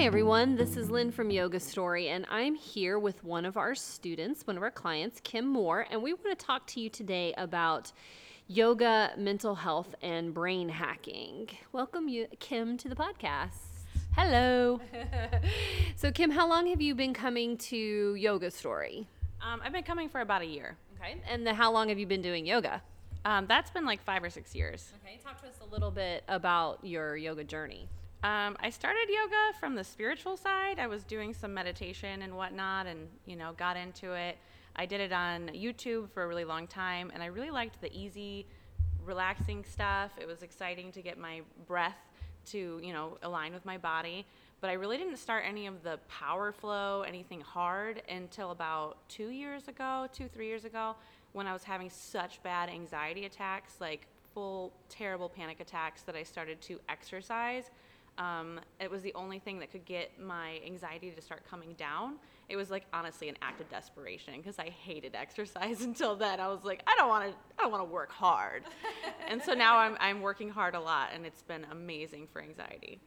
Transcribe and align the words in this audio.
Hi, 0.00 0.06
everyone. 0.06 0.56
This 0.56 0.78
is 0.78 0.88
Lynn 0.88 1.12
from 1.12 1.30
Yoga 1.30 1.60
Story, 1.60 2.08
and 2.08 2.24
I'm 2.30 2.54
here 2.54 2.98
with 2.98 3.22
one 3.22 3.44
of 3.44 3.58
our 3.58 3.74
students, 3.74 4.46
one 4.46 4.56
of 4.56 4.62
our 4.62 4.70
clients, 4.70 5.20
Kim 5.22 5.46
Moore, 5.46 5.86
and 5.90 6.02
we 6.02 6.14
want 6.14 6.38
to 6.38 6.42
talk 6.42 6.66
to 6.68 6.80
you 6.80 6.88
today 6.88 7.34
about 7.36 7.92
yoga, 8.48 9.12
mental 9.18 9.54
health, 9.54 9.94
and 10.00 10.32
brain 10.32 10.70
hacking. 10.70 11.50
Welcome, 11.72 12.08
you, 12.08 12.28
Kim, 12.38 12.78
to 12.78 12.88
the 12.88 12.94
podcast. 12.94 13.58
Hello. 14.16 14.80
so, 15.96 16.10
Kim, 16.10 16.30
how 16.30 16.48
long 16.48 16.66
have 16.68 16.80
you 16.80 16.94
been 16.94 17.12
coming 17.12 17.58
to 17.58 18.14
Yoga 18.14 18.50
Story? 18.50 19.06
Um, 19.42 19.60
I've 19.62 19.74
been 19.74 19.84
coming 19.84 20.08
for 20.08 20.22
about 20.22 20.40
a 20.40 20.46
year. 20.46 20.78
Okay. 20.98 21.20
And 21.28 21.46
the, 21.46 21.52
how 21.52 21.70
long 21.70 21.90
have 21.90 21.98
you 21.98 22.06
been 22.06 22.22
doing 22.22 22.46
yoga? 22.46 22.80
Um, 23.26 23.44
that's 23.46 23.70
been 23.70 23.84
like 23.84 24.02
five 24.02 24.24
or 24.24 24.30
six 24.30 24.54
years. 24.54 24.94
Okay. 25.04 25.18
Talk 25.22 25.42
to 25.42 25.46
us 25.46 25.58
a 25.60 25.70
little 25.70 25.90
bit 25.90 26.24
about 26.26 26.82
your 26.82 27.18
yoga 27.18 27.44
journey. 27.44 27.86
Um, 28.22 28.58
I 28.60 28.68
started 28.68 29.08
yoga 29.08 29.58
from 29.58 29.74
the 29.74 29.84
spiritual 29.84 30.36
side. 30.36 30.78
I 30.78 30.86
was 30.86 31.04
doing 31.04 31.32
some 31.32 31.54
meditation 31.54 32.20
and 32.20 32.36
whatnot, 32.36 32.86
and 32.86 33.08
you 33.24 33.34
know, 33.34 33.54
got 33.56 33.78
into 33.78 34.12
it. 34.12 34.36
I 34.76 34.84
did 34.84 35.00
it 35.00 35.10
on 35.10 35.48
YouTube 35.54 36.10
for 36.10 36.24
a 36.24 36.28
really 36.28 36.44
long 36.44 36.66
time, 36.66 37.10
and 37.14 37.22
I 37.22 37.26
really 37.26 37.50
liked 37.50 37.80
the 37.80 37.90
easy, 37.96 38.46
relaxing 39.02 39.64
stuff. 39.64 40.10
It 40.20 40.26
was 40.26 40.42
exciting 40.42 40.92
to 40.92 41.02
get 41.02 41.16
my 41.16 41.40
breath 41.66 41.96
to 42.46 42.78
you 42.82 42.92
know 42.92 43.16
align 43.22 43.54
with 43.54 43.64
my 43.64 43.78
body. 43.78 44.26
But 44.60 44.68
I 44.68 44.74
really 44.74 44.98
didn't 44.98 45.16
start 45.16 45.44
any 45.48 45.66
of 45.66 45.82
the 45.82 45.98
power 46.08 46.52
flow, 46.52 47.00
anything 47.08 47.40
hard, 47.40 48.02
until 48.06 48.50
about 48.50 48.98
two 49.08 49.30
years 49.30 49.66
ago, 49.66 50.06
two 50.12 50.28
three 50.28 50.46
years 50.46 50.66
ago, 50.66 50.94
when 51.32 51.46
I 51.46 51.54
was 51.54 51.64
having 51.64 51.88
such 51.88 52.42
bad 52.42 52.68
anxiety 52.68 53.24
attacks, 53.24 53.76
like 53.80 54.06
full 54.34 54.74
terrible 54.90 55.30
panic 55.30 55.60
attacks, 55.60 56.02
that 56.02 56.16
I 56.16 56.22
started 56.22 56.60
to 56.62 56.78
exercise 56.90 57.70
um, 58.20 58.60
it 58.78 58.90
was 58.90 59.00
the 59.00 59.14
only 59.14 59.38
thing 59.38 59.58
that 59.60 59.72
could 59.72 59.86
get 59.86 60.20
my 60.20 60.60
anxiety 60.64 61.10
to 61.10 61.22
start 61.22 61.42
coming 61.48 61.72
down. 61.78 62.16
It 62.50 62.56
was 62.56 62.70
like 62.70 62.84
honestly 62.92 63.30
an 63.30 63.36
act 63.40 63.62
of 63.62 63.70
desperation 63.70 64.34
because 64.36 64.58
I 64.58 64.68
hated 64.68 65.14
exercise 65.14 65.80
until 65.84 66.14
then. 66.16 66.38
I 66.38 66.48
was 66.48 66.62
like, 66.62 66.82
I 66.86 66.94
don't 66.96 67.08
want 67.08 67.30
to, 67.30 67.36
I 67.58 67.62
don't 67.62 67.72
want 67.72 67.82
to 67.82 67.90
work 67.90 68.12
hard, 68.12 68.64
and 69.28 69.42
so 69.42 69.54
now 69.54 69.78
I'm 69.78 69.96
I'm 70.00 70.20
working 70.20 70.50
hard 70.50 70.74
a 70.74 70.80
lot, 70.80 71.10
and 71.14 71.24
it's 71.24 71.42
been 71.42 71.66
amazing 71.70 72.28
for 72.30 72.42
anxiety. 72.42 73.00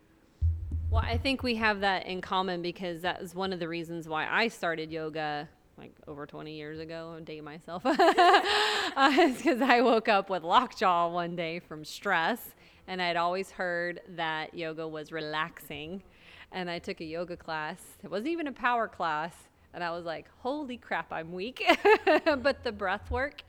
Well, 0.89 1.03
I 1.05 1.17
think 1.17 1.43
we 1.43 1.55
have 1.55 1.79
that 1.81 2.05
in 2.07 2.21
common 2.21 2.61
because 2.61 3.01
that 3.01 3.21
is 3.21 3.35
one 3.35 3.53
of 3.53 3.59
the 3.59 3.67
reasons 3.67 4.07
why 4.07 4.27
I 4.27 4.47
started 4.47 4.91
yoga 4.91 5.47
like 5.77 5.91
over 6.07 6.27
20 6.27 6.53
years 6.53 6.79
ago. 6.79 7.15
I'm 7.17 7.23
dating 7.23 7.43
myself. 7.43 7.83
uh, 7.85 7.95
it's 7.97 9.37
because 9.37 9.59
I 9.59 9.81
woke 9.81 10.07
up 10.07 10.29
with 10.29 10.43
lockjaw 10.43 11.11
one 11.11 11.35
day 11.35 11.59
from 11.59 11.83
stress 11.83 12.53
and 12.87 13.01
I'd 13.01 13.15
always 13.15 13.51
heard 13.51 14.01
that 14.09 14.53
yoga 14.53 14.87
was 14.87 15.11
relaxing. 15.11 16.03
And 16.51 16.69
I 16.69 16.79
took 16.79 17.01
a 17.01 17.05
yoga 17.05 17.35
class. 17.35 17.81
It 18.03 18.11
wasn't 18.11 18.29
even 18.29 18.47
a 18.47 18.51
power 18.51 18.87
class. 18.87 19.33
And 19.73 19.83
I 19.83 19.91
was 19.91 20.05
like, 20.05 20.27
holy 20.39 20.77
crap, 20.77 21.11
I'm 21.11 21.33
weak. 21.33 21.63
but 22.25 22.63
the 22.63 22.71
breath 22.71 23.09
work 23.09 23.41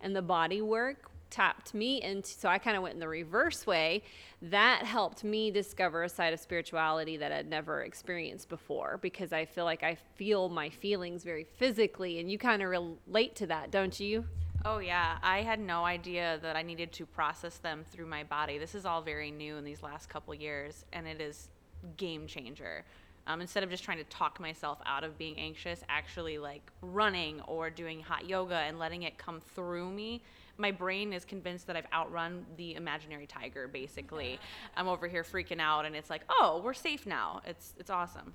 and 0.00 0.14
the 0.14 0.22
body 0.22 0.62
work 0.62 1.10
tapped 1.32 1.72
me 1.72 2.02
into 2.02 2.28
so 2.28 2.46
I 2.46 2.58
kind 2.58 2.76
of 2.76 2.82
went 2.82 2.94
in 2.94 3.00
the 3.00 3.08
reverse 3.08 3.66
way. 3.66 4.02
That 4.42 4.84
helped 4.84 5.24
me 5.24 5.50
discover 5.50 6.02
a 6.02 6.08
side 6.08 6.34
of 6.34 6.40
spirituality 6.40 7.16
that 7.16 7.32
I'd 7.32 7.48
never 7.48 7.82
experienced 7.82 8.48
before 8.50 8.98
because 9.00 9.32
I 9.32 9.46
feel 9.46 9.64
like 9.64 9.82
I 9.82 9.96
feel 10.16 10.50
my 10.50 10.68
feelings 10.68 11.24
very 11.24 11.44
physically 11.44 12.20
and 12.20 12.30
you 12.30 12.38
kind 12.38 12.62
of 12.62 12.68
relate 12.68 13.34
to 13.36 13.46
that, 13.46 13.70
don't 13.70 13.98
you? 13.98 14.26
Oh, 14.64 14.78
yeah. 14.78 15.18
I 15.22 15.42
had 15.42 15.58
no 15.58 15.84
idea 15.84 16.38
that 16.42 16.54
I 16.54 16.62
needed 16.62 16.92
to 16.92 17.06
process 17.06 17.58
them 17.58 17.84
through 17.90 18.06
my 18.06 18.22
body. 18.22 18.58
This 18.58 18.74
is 18.74 18.86
all 18.86 19.02
very 19.02 19.30
new 19.30 19.56
in 19.56 19.64
these 19.64 19.82
last 19.82 20.08
couple 20.08 20.34
years, 20.34 20.84
and 20.92 21.06
it 21.06 21.20
is 21.20 21.48
game 21.96 22.26
changer. 22.26 22.84
Um, 23.26 23.40
instead 23.40 23.62
of 23.62 23.70
just 23.70 23.82
trying 23.84 23.98
to 23.98 24.04
talk 24.04 24.40
myself 24.40 24.78
out 24.86 25.04
of 25.04 25.18
being 25.18 25.38
anxious, 25.38 25.82
actually 25.88 26.38
like 26.38 26.62
running 26.80 27.40
or 27.42 27.70
doing 27.70 28.00
hot 28.00 28.28
yoga 28.28 28.56
and 28.56 28.78
letting 28.78 29.02
it 29.02 29.18
come 29.18 29.40
through 29.40 29.90
me, 29.90 30.22
my 30.58 30.70
brain 30.70 31.12
is 31.12 31.24
convinced 31.24 31.66
that 31.66 31.76
I've 31.76 31.86
outrun 31.92 32.44
the 32.56 32.74
imaginary 32.74 33.26
tiger. 33.26 33.66
Basically, 33.66 34.38
I'm 34.76 34.86
over 34.86 35.08
here 35.08 35.24
freaking 35.24 35.60
out, 35.60 35.86
and 35.86 35.96
it's 35.96 36.10
like, 36.10 36.22
oh, 36.28 36.60
we're 36.64 36.74
safe 36.74 37.06
now. 37.06 37.40
It's 37.46 37.74
it's 37.78 37.90
awesome. 37.90 38.32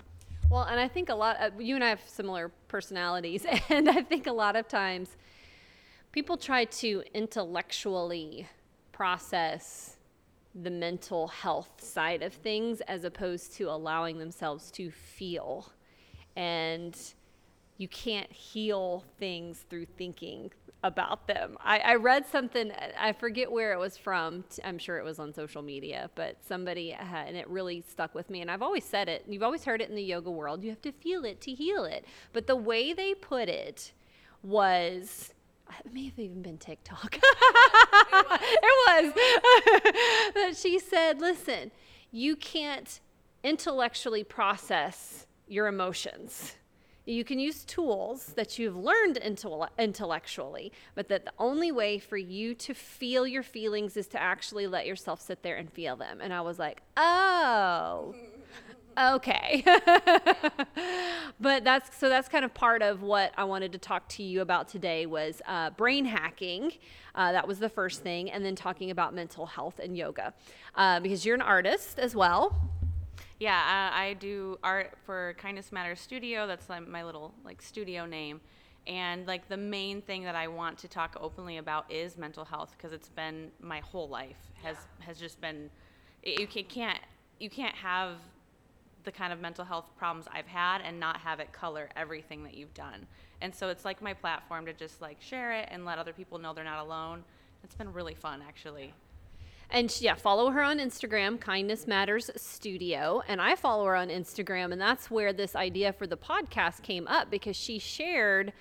Well, 0.49 0.63
and 0.63 0.79
I 0.79 0.87
think 0.87 1.09
a 1.09 1.15
lot. 1.15 1.37
Of, 1.37 1.61
you 1.61 1.75
and 1.75 1.83
I 1.83 1.89
have 1.89 2.01
similar 2.05 2.49
personalities, 2.67 3.45
and 3.69 3.89
I 3.89 4.01
think 4.01 4.27
a 4.27 4.33
lot 4.33 4.55
of 4.55 4.67
times 4.67 5.15
people 6.17 6.35
try 6.35 6.65
to 6.65 7.03
intellectually 7.13 8.47
process 8.91 9.97
the 10.63 10.71
mental 10.71 11.27
health 11.27 11.69
side 11.77 12.23
of 12.23 12.33
things 12.33 12.81
as 12.87 13.03
opposed 13.03 13.53
to 13.53 13.65
allowing 13.65 14.17
themselves 14.17 14.71
to 14.71 14.89
feel. 14.89 15.71
And 16.35 16.97
you 17.77 17.87
can't 17.87 18.31
heal 18.31 19.03
things 19.19 19.63
through 19.69 19.85
thinking 19.95 20.49
about 20.83 21.27
them. 21.27 21.55
I, 21.63 21.77
I, 21.81 21.95
read 21.97 22.25
something, 22.25 22.71
I 22.99 23.13
forget 23.13 23.51
where 23.51 23.71
it 23.73 23.77
was 23.77 23.95
from. 23.95 24.43
I'm 24.63 24.79
sure 24.79 24.97
it 24.97 25.05
was 25.05 25.19
on 25.19 25.31
social 25.35 25.61
media, 25.61 26.09
but 26.15 26.37
somebody 26.43 26.89
had, 26.89 27.27
and 27.27 27.37
it 27.37 27.47
really 27.47 27.83
stuck 27.87 28.15
with 28.15 28.31
me. 28.31 28.41
And 28.41 28.49
I've 28.49 28.63
always 28.63 28.85
said 28.85 29.07
it, 29.07 29.23
you've 29.27 29.43
always 29.43 29.65
heard 29.65 29.81
it 29.81 29.89
in 29.91 29.95
the 29.95 30.01
yoga 30.01 30.31
world 30.31 30.63
you 30.63 30.71
have 30.71 30.81
to 30.81 30.91
feel 30.91 31.25
it 31.25 31.41
to 31.41 31.53
heal 31.53 31.85
it. 31.85 32.05
But 32.33 32.47
the 32.47 32.55
way 32.55 32.91
they 32.91 33.13
put 33.13 33.49
it 33.49 33.91
was 34.41 35.31
it 35.85 35.93
may 35.93 36.05
have 36.05 36.19
even 36.19 36.41
been 36.41 36.57
TikTok. 36.57 37.17
it 37.21 38.75
was. 38.87 39.13
that 40.35 40.57
she 40.57 40.79
said, 40.79 41.19
listen, 41.19 41.71
you 42.11 42.35
can't 42.35 42.99
intellectually 43.43 44.23
process 44.23 45.27
your 45.47 45.67
emotions. 45.67 46.55
You 47.05 47.23
can 47.23 47.39
use 47.39 47.63
tools 47.63 48.33
that 48.35 48.59
you've 48.59 48.75
learned 48.75 49.17
intellectually, 49.17 50.73
but 50.93 51.07
that 51.07 51.23
the 51.23 51.31
only 51.39 51.71
way 51.71 51.99
for 51.99 52.17
you 52.17 52.53
to 52.55 52.73
feel 52.73 53.25
your 53.25 53.43
feelings 53.43 53.95
is 53.95 54.07
to 54.07 54.21
actually 54.21 54.67
let 54.67 54.85
yourself 54.85 55.21
sit 55.21 55.41
there 55.41 55.55
and 55.55 55.71
feel 55.71 55.95
them. 55.95 56.19
And 56.19 56.33
I 56.33 56.41
was 56.41 56.59
like, 56.59 56.81
oh, 56.97 58.13
okay. 58.97 59.63
but 61.39 61.63
that's 61.63 61.95
so 61.97 62.09
that's 62.09 62.27
kind 62.27 62.43
of 62.43 62.53
part 62.53 62.81
of 62.81 63.01
what 63.01 63.33
I 63.37 63.43
wanted 63.43 63.71
to 63.73 63.77
talk 63.77 64.07
to 64.09 64.23
you 64.23 64.41
about 64.41 64.67
today 64.67 65.05
was 65.05 65.41
uh, 65.47 65.69
brain 65.71 66.05
hacking. 66.05 66.73
Uh, 67.15 67.31
that 67.31 67.47
was 67.47 67.59
the 67.59 67.69
first 67.69 68.03
thing, 68.03 68.29
and 68.29 68.45
then 68.45 68.55
talking 68.55 68.91
about 68.91 69.13
mental 69.13 69.45
health 69.45 69.79
and 69.79 69.97
yoga, 69.97 70.33
uh, 70.75 70.99
because 70.99 71.25
you're 71.25 71.35
an 71.35 71.41
artist 71.41 71.99
as 71.99 72.15
well. 72.15 72.69
Yeah, 73.39 73.57
uh, 73.57 73.95
I 73.95 74.15
do 74.19 74.57
art 74.63 74.97
for 75.05 75.35
Kindness 75.37 75.71
Matters 75.71 75.99
Studio. 75.99 76.47
That's 76.47 76.69
like 76.69 76.87
my 76.87 77.03
little 77.03 77.33
like 77.43 77.61
studio 77.61 78.05
name. 78.05 78.41
And 78.87 79.27
like 79.27 79.49
the 79.49 79.57
main 79.57 80.01
thing 80.01 80.23
that 80.23 80.35
I 80.35 80.47
want 80.47 80.77
to 80.79 80.87
talk 80.87 81.17
openly 81.19 81.57
about 81.57 81.91
is 81.91 82.17
mental 82.17 82.45
health 82.45 82.73
because 82.77 82.93
it's 82.93 83.09
been 83.09 83.51
my 83.59 83.79
whole 83.81 84.07
life 84.07 84.37
has 84.63 84.77
has 84.99 85.19
just 85.19 85.41
been 85.41 85.69
you 86.23 86.47
can't 86.47 86.99
you 87.39 87.49
can't 87.49 87.75
have 87.75 88.13
the 89.07 89.11
kind 89.11 89.31
of 89.31 89.39
mental 89.39 89.63
health 89.63 89.89
problems 89.97 90.27
I've 90.31 90.45
had 90.45 90.81
and 90.81 90.99
not 90.99 91.17
have 91.21 91.39
it 91.39 91.53
color 91.53 91.89
everything 91.95 92.43
that 92.43 92.55
you've 92.55 92.73
done. 92.73 93.07
And 93.41 93.55
so 93.55 93.69
it's 93.69 93.85
like 93.85 94.01
my 94.01 94.13
platform 94.13 94.65
to 94.65 94.73
just 94.73 95.01
like 95.01 95.21
share 95.21 95.53
it 95.53 95.69
and 95.71 95.85
let 95.85 95.97
other 95.97 96.11
people 96.11 96.37
know 96.37 96.53
they're 96.53 96.65
not 96.65 96.85
alone. 96.85 97.23
It's 97.63 97.73
been 97.73 97.93
really 97.93 98.15
fun 98.15 98.43
actually. 98.45 98.93
And 99.69 99.95
yeah, 100.01 100.15
follow 100.15 100.51
her 100.51 100.61
on 100.61 100.77
Instagram, 100.77 101.39
Kindness 101.39 101.87
Matters 101.87 102.29
Studio. 102.35 103.23
And 103.29 103.41
I 103.41 103.55
follow 103.55 103.85
her 103.85 103.95
on 103.95 104.09
Instagram, 104.09 104.71
and 104.71 104.79
that's 104.79 105.11
where 105.11 105.33
this 105.33 105.55
idea 105.55 105.91
for 105.91 106.07
the 106.07 106.15
podcast 106.15 106.83
came 106.83 107.07
up 107.07 107.29
because 107.29 107.55
she 107.57 107.79
shared 107.79 108.53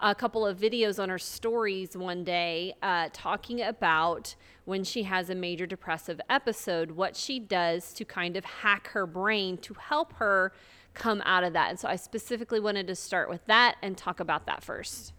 a 0.00 0.14
couple 0.14 0.46
of 0.46 0.58
videos 0.58 1.02
on 1.02 1.08
her 1.08 1.18
stories 1.18 1.96
one 1.96 2.24
day 2.24 2.74
uh, 2.82 3.08
talking 3.12 3.60
about 3.60 4.34
when 4.64 4.82
she 4.84 5.02
has 5.02 5.30
a 5.30 5.34
major 5.34 5.66
depressive 5.66 6.20
episode, 6.30 6.92
what 6.92 7.16
she 7.16 7.38
does 7.38 7.92
to 7.92 8.04
kind 8.04 8.36
of 8.36 8.44
hack 8.44 8.88
her 8.88 9.06
brain 9.06 9.58
to 9.58 9.74
help 9.74 10.14
her 10.14 10.52
come 10.94 11.22
out 11.24 11.44
of 11.44 11.52
that. 11.52 11.70
And 11.70 11.78
so 11.78 11.88
I 11.88 11.96
specifically 11.96 12.60
wanted 12.60 12.86
to 12.86 12.94
start 12.94 13.28
with 13.28 13.44
that 13.46 13.76
and 13.82 13.96
talk 13.96 14.20
about 14.20 14.46
that 14.46 14.62
first. 14.62 15.12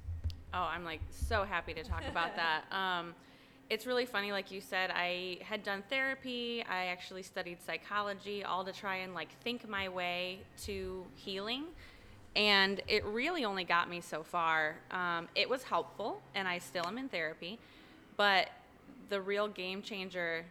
Oh, 0.53 0.63
I'm 0.63 0.83
like 0.83 1.01
so 1.09 1.43
happy 1.43 1.73
to 1.73 1.83
talk 1.83 2.03
about 2.09 2.35
that. 2.35 2.63
Um, 2.71 3.13
it's 3.69 3.85
really 3.87 4.05
funny, 4.05 4.33
like 4.33 4.51
you 4.51 4.59
said, 4.59 4.91
I 4.93 5.37
had 5.43 5.63
done 5.63 5.81
therapy. 5.89 6.61
I 6.69 6.87
actually 6.87 7.23
studied 7.23 7.61
psychology, 7.61 8.43
all 8.43 8.65
to 8.65 8.73
try 8.73 8.97
and 8.97 9.13
like 9.13 9.29
think 9.43 9.67
my 9.69 9.87
way 9.87 10.39
to 10.63 11.05
healing 11.15 11.67
and 12.35 12.81
it 12.87 13.03
really 13.05 13.43
only 13.45 13.63
got 13.63 13.89
me 13.89 14.01
so 14.01 14.23
far. 14.23 14.77
Um, 14.91 15.27
it 15.35 15.49
was 15.49 15.63
helpful, 15.63 16.21
and 16.35 16.47
I 16.47 16.59
still 16.59 16.85
am 16.87 16.97
in 16.97 17.09
therapy, 17.09 17.59
but 18.17 18.49
the 19.09 19.19
real 19.19 19.47
game 19.47 19.81
changer 19.81 20.45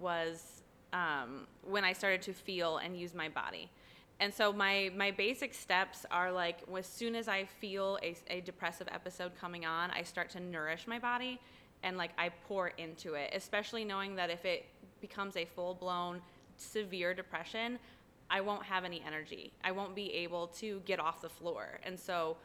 was 0.00 0.62
um, 0.92 1.46
when 1.62 1.84
I 1.84 1.92
started 1.92 2.22
to 2.22 2.32
feel 2.32 2.78
and 2.78 2.96
use 2.96 3.14
my 3.14 3.28
body. 3.28 3.68
And 4.20 4.32
so 4.32 4.52
my 4.52 4.92
my 4.96 5.10
basic 5.10 5.54
steps 5.54 6.06
are 6.10 6.30
like 6.30 6.58
as 6.76 6.86
soon 6.86 7.16
as 7.16 7.26
I 7.26 7.44
feel 7.44 7.98
a, 8.02 8.16
a 8.28 8.40
depressive 8.40 8.88
episode 8.92 9.32
coming 9.40 9.66
on, 9.66 9.90
I 9.90 10.02
start 10.02 10.30
to 10.30 10.40
nourish 10.40 10.86
my 10.86 11.00
body 11.00 11.40
and 11.82 11.96
like 11.96 12.12
I 12.16 12.30
pour 12.48 12.68
into 12.68 13.14
it, 13.14 13.30
especially 13.34 13.84
knowing 13.84 14.14
that 14.16 14.30
if 14.30 14.44
it 14.44 14.66
becomes 15.00 15.36
a 15.36 15.44
full 15.44 15.74
blown 15.74 16.22
severe 16.56 17.12
depression, 17.12 17.78
I 18.34 18.40
won't 18.40 18.64
have 18.64 18.84
any 18.84 19.00
energy. 19.06 19.52
I 19.62 19.70
won't 19.70 19.94
be 19.94 20.12
able 20.12 20.48
to 20.58 20.80
get 20.84 20.98
off 20.98 21.22
the 21.22 21.28
floor. 21.28 21.78
And 21.84 21.98
so 21.98 22.36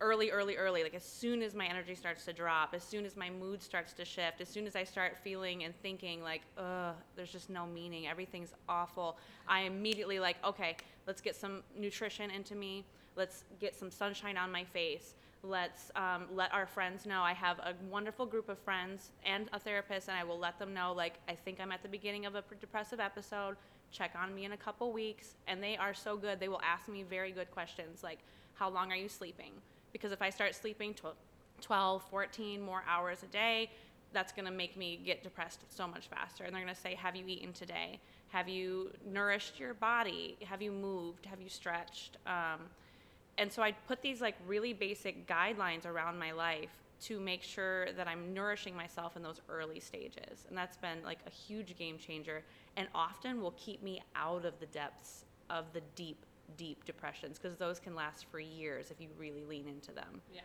early, 0.00 0.32
early, 0.32 0.56
early, 0.56 0.82
like 0.82 0.94
as 0.94 1.04
soon 1.04 1.40
as 1.40 1.54
my 1.54 1.66
energy 1.66 1.94
starts 1.94 2.24
to 2.24 2.32
drop, 2.32 2.74
as 2.74 2.82
soon 2.82 3.06
as 3.06 3.16
my 3.16 3.30
mood 3.30 3.62
starts 3.62 3.92
to 3.92 4.04
shift, 4.04 4.40
as 4.40 4.48
soon 4.48 4.66
as 4.66 4.74
I 4.74 4.82
start 4.82 5.16
feeling 5.16 5.62
and 5.62 5.72
thinking 5.82 6.20
like, 6.20 6.42
ugh, 6.58 6.96
there's 7.14 7.30
just 7.30 7.48
no 7.48 7.64
meaning, 7.64 8.08
everything's 8.08 8.54
awful, 8.68 9.18
I 9.46 9.60
immediately 9.60 10.18
like, 10.18 10.36
okay, 10.44 10.76
let's 11.06 11.20
get 11.20 11.36
some 11.36 11.62
nutrition 11.78 12.32
into 12.32 12.56
me. 12.56 12.84
Let's 13.14 13.44
get 13.60 13.76
some 13.76 13.90
sunshine 13.90 14.36
on 14.36 14.50
my 14.50 14.64
face. 14.64 15.14
Let's 15.42 15.92
um, 15.94 16.26
let 16.34 16.52
our 16.52 16.66
friends 16.66 17.06
know. 17.06 17.22
I 17.22 17.32
have 17.32 17.60
a 17.60 17.72
wonderful 17.88 18.26
group 18.26 18.48
of 18.48 18.58
friends 18.58 19.12
and 19.24 19.48
a 19.52 19.60
therapist, 19.60 20.08
and 20.08 20.18
I 20.18 20.24
will 20.24 20.38
let 20.38 20.58
them 20.58 20.74
know, 20.74 20.92
like, 20.92 21.14
I 21.28 21.34
think 21.34 21.60
I'm 21.60 21.72
at 21.72 21.82
the 21.82 21.88
beginning 21.88 22.26
of 22.26 22.34
a 22.34 22.42
depressive 22.60 23.00
episode. 23.00 23.56
Check 23.92 24.12
on 24.20 24.34
me 24.34 24.44
in 24.44 24.52
a 24.52 24.56
couple 24.56 24.92
weeks. 24.92 25.34
And 25.46 25.62
they 25.62 25.76
are 25.76 25.94
so 25.94 26.16
good. 26.16 26.40
They 26.40 26.48
will 26.48 26.62
ask 26.62 26.88
me 26.88 27.02
very 27.02 27.32
good 27.32 27.50
questions 27.50 28.02
like, 28.02 28.18
How 28.54 28.68
long 28.68 28.92
are 28.92 28.96
you 28.96 29.08
sleeping? 29.08 29.52
Because 29.92 30.12
if 30.12 30.22
I 30.22 30.30
start 30.30 30.54
sleeping 30.54 30.94
tw- 30.94 31.16
12, 31.60 32.02
14 32.10 32.60
more 32.60 32.82
hours 32.86 33.22
a 33.22 33.26
day, 33.26 33.70
that's 34.12 34.32
going 34.32 34.44
to 34.44 34.52
make 34.52 34.76
me 34.76 35.00
get 35.04 35.22
depressed 35.22 35.60
so 35.68 35.86
much 35.86 36.08
faster. 36.08 36.44
And 36.44 36.54
they're 36.54 36.62
going 36.62 36.74
to 36.74 36.80
say, 36.80 36.94
Have 36.94 37.16
you 37.16 37.24
eaten 37.26 37.52
today? 37.52 38.00
Have 38.28 38.48
you 38.48 38.90
nourished 39.06 39.58
your 39.58 39.74
body? 39.74 40.36
Have 40.44 40.60
you 40.60 40.72
moved? 40.72 41.26
Have 41.26 41.40
you 41.40 41.48
stretched? 41.48 42.18
Um, 42.26 42.60
and 43.38 43.52
so 43.52 43.62
I 43.62 43.72
put 43.72 44.02
these 44.02 44.20
like 44.20 44.34
really 44.46 44.72
basic 44.72 45.26
guidelines 45.26 45.86
around 45.86 46.18
my 46.18 46.32
life 46.32 46.70
to 47.02 47.20
make 47.20 47.42
sure 47.42 47.92
that 47.92 48.08
I'm 48.08 48.32
nourishing 48.32 48.74
myself 48.74 49.16
in 49.16 49.22
those 49.22 49.40
early 49.48 49.80
stages. 49.80 50.46
And 50.48 50.56
that's 50.56 50.76
been 50.76 51.02
like 51.04 51.18
a 51.26 51.30
huge 51.30 51.76
game 51.76 51.98
changer 51.98 52.42
and 52.76 52.88
often 52.94 53.40
will 53.40 53.54
keep 53.56 53.82
me 53.82 54.02
out 54.14 54.44
of 54.44 54.58
the 54.60 54.66
depths 54.66 55.24
of 55.50 55.72
the 55.72 55.82
deep, 55.94 56.24
deep 56.56 56.84
depressions 56.84 57.38
because 57.38 57.56
those 57.56 57.78
can 57.78 57.94
last 57.94 58.26
for 58.30 58.40
years 58.40 58.90
if 58.90 59.00
you 59.00 59.08
really 59.18 59.44
lean 59.44 59.68
into 59.68 59.92
them. 59.92 60.20
Yeah. 60.32 60.40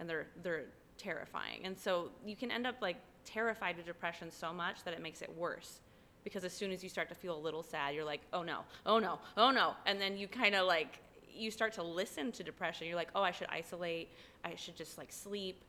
And 0.00 0.08
they're 0.08 0.26
they're 0.42 0.64
terrifying. 0.98 1.60
And 1.64 1.78
so 1.78 2.10
you 2.24 2.36
can 2.36 2.50
end 2.50 2.66
up 2.66 2.76
like 2.80 2.96
terrified 3.24 3.78
of 3.78 3.86
depression 3.86 4.30
so 4.30 4.52
much 4.52 4.84
that 4.84 4.94
it 4.94 5.02
makes 5.02 5.22
it 5.22 5.30
worse. 5.36 5.80
Because 6.24 6.44
as 6.44 6.52
soon 6.52 6.70
as 6.70 6.84
you 6.84 6.88
start 6.88 7.08
to 7.08 7.16
feel 7.16 7.36
a 7.36 7.40
little 7.40 7.64
sad, 7.64 7.94
you're 7.94 8.04
like, 8.04 8.20
oh 8.32 8.42
no, 8.42 8.60
oh 8.86 8.98
no, 8.98 9.18
oh 9.36 9.50
no. 9.50 9.74
And 9.86 10.00
then 10.00 10.16
you 10.16 10.28
kind 10.28 10.54
of 10.54 10.66
like 10.66 11.00
you 11.34 11.50
start 11.50 11.72
to 11.74 11.82
listen 11.82 12.30
to 12.32 12.42
depression. 12.42 12.86
You're 12.86 12.96
like, 12.96 13.10
oh, 13.14 13.22
I 13.22 13.32
should 13.32 13.48
isolate. 13.50 14.10
I 14.44 14.54
should 14.54 14.76
just 14.76 14.98
like 14.98 15.10
sleep. 15.10 15.64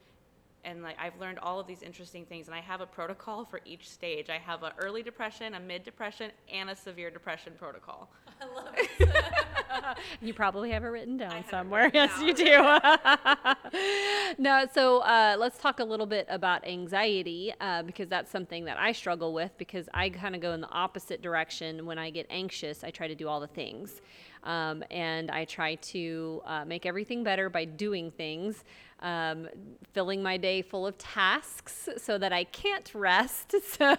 And 0.65 0.81
like 0.81 0.95
I've 0.99 1.19
learned 1.19 1.39
all 1.39 1.59
of 1.59 1.67
these 1.67 1.81
interesting 1.81 2.25
things, 2.25 2.47
and 2.47 2.55
I 2.55 2.61
have 2.61 2.81
a 2.81 2.85
protocol 2.85 3.45
for 3.45 3.61
each 3.65 3.89
stage. 3.89 4.29
I 4.29 4.37
have 4.37 4.63
an 4.63 4.71
early 4.77 5.03
depression, 5.03 5.55
a 5.55 5.59
mid 5.59 5.83
depression, 5.83 6.31
and 6.51 6.69
a 6.69 6.75
severe 6.75 7.11
depression 7.11 7.53
protocol. 7.57 8.09
I 8.41 8.45
love 8.55 8.73
it. 8.77 9.97
you 10.21 10.33
probably 10.33 10.71
have 10.71 10.83
it 10.83 10.87
written 10.87 11.17
down 11.17 11.31
have 11.31 11.49
somewhere. 11.49 11.85
written 11.85 12.09
yes, 12.09 12.17
down. 12.17 12.27
you 12.27 12.33
do. 12.33 14.35
no, 14.43 14.65
so 14.73 14.99
uh, 14.99 15.35
let's 15.37 15.57
talk 15.57 15.79
a 15.79 15.83
little 15.83 16.05
bit 16.05 16.25
about 16.29 16.65
anxiety 16.67 17.53
uh, 17.59 17.83
because 17.83 18.07
that's 18.07 18.31
something 18.31 18.65
that 18.65 18.77
I 18.79 18.91
struggle 18.91 19.33
with 19.33 19.51
because 19.57 19.89
I 19.93 20.09
kind 20.09 20.35
of 20.35 20.41
go 20.41 20.53
in 20.53 20.61
the 20.61 20.69
opposite 20.69 21.21
direction. 21.21 21.85
When 21.85 21.97
I 21.97 22.09
get 22.09 22.27
anxious, 22.29 22.83
I 22.83 22.91
try 22.91 23.07
to 23.07 23.15
do 23.15 23.27
all 23.27 23.39
the 23.39 23.47
things. 23.47 24.01
Um, 24.43 24.83
and 24.91 25.31
I 25.31 25.45
try 25.45 25.75
to 25.75 26.41
uh, 26.45 26.65
make 26.65 26.85
everything 26.85 27.23
better 27.23 27.49
by 27.49 27.65
doing 27.65 28.11
things, 28.11 28.63
um, 29.03 29.49
filling 29.91 30.23
my 30.23 30.37
day 30.37 30.61
full 30.61 30.87
of 30.87 30.97
tasks 30.97 31.89
so 31.97 32.17
that 32.17 32.31
I 32.31 32.45
can't 32.45 32.89
rest 32.95 33.53
so, 33.63 33.95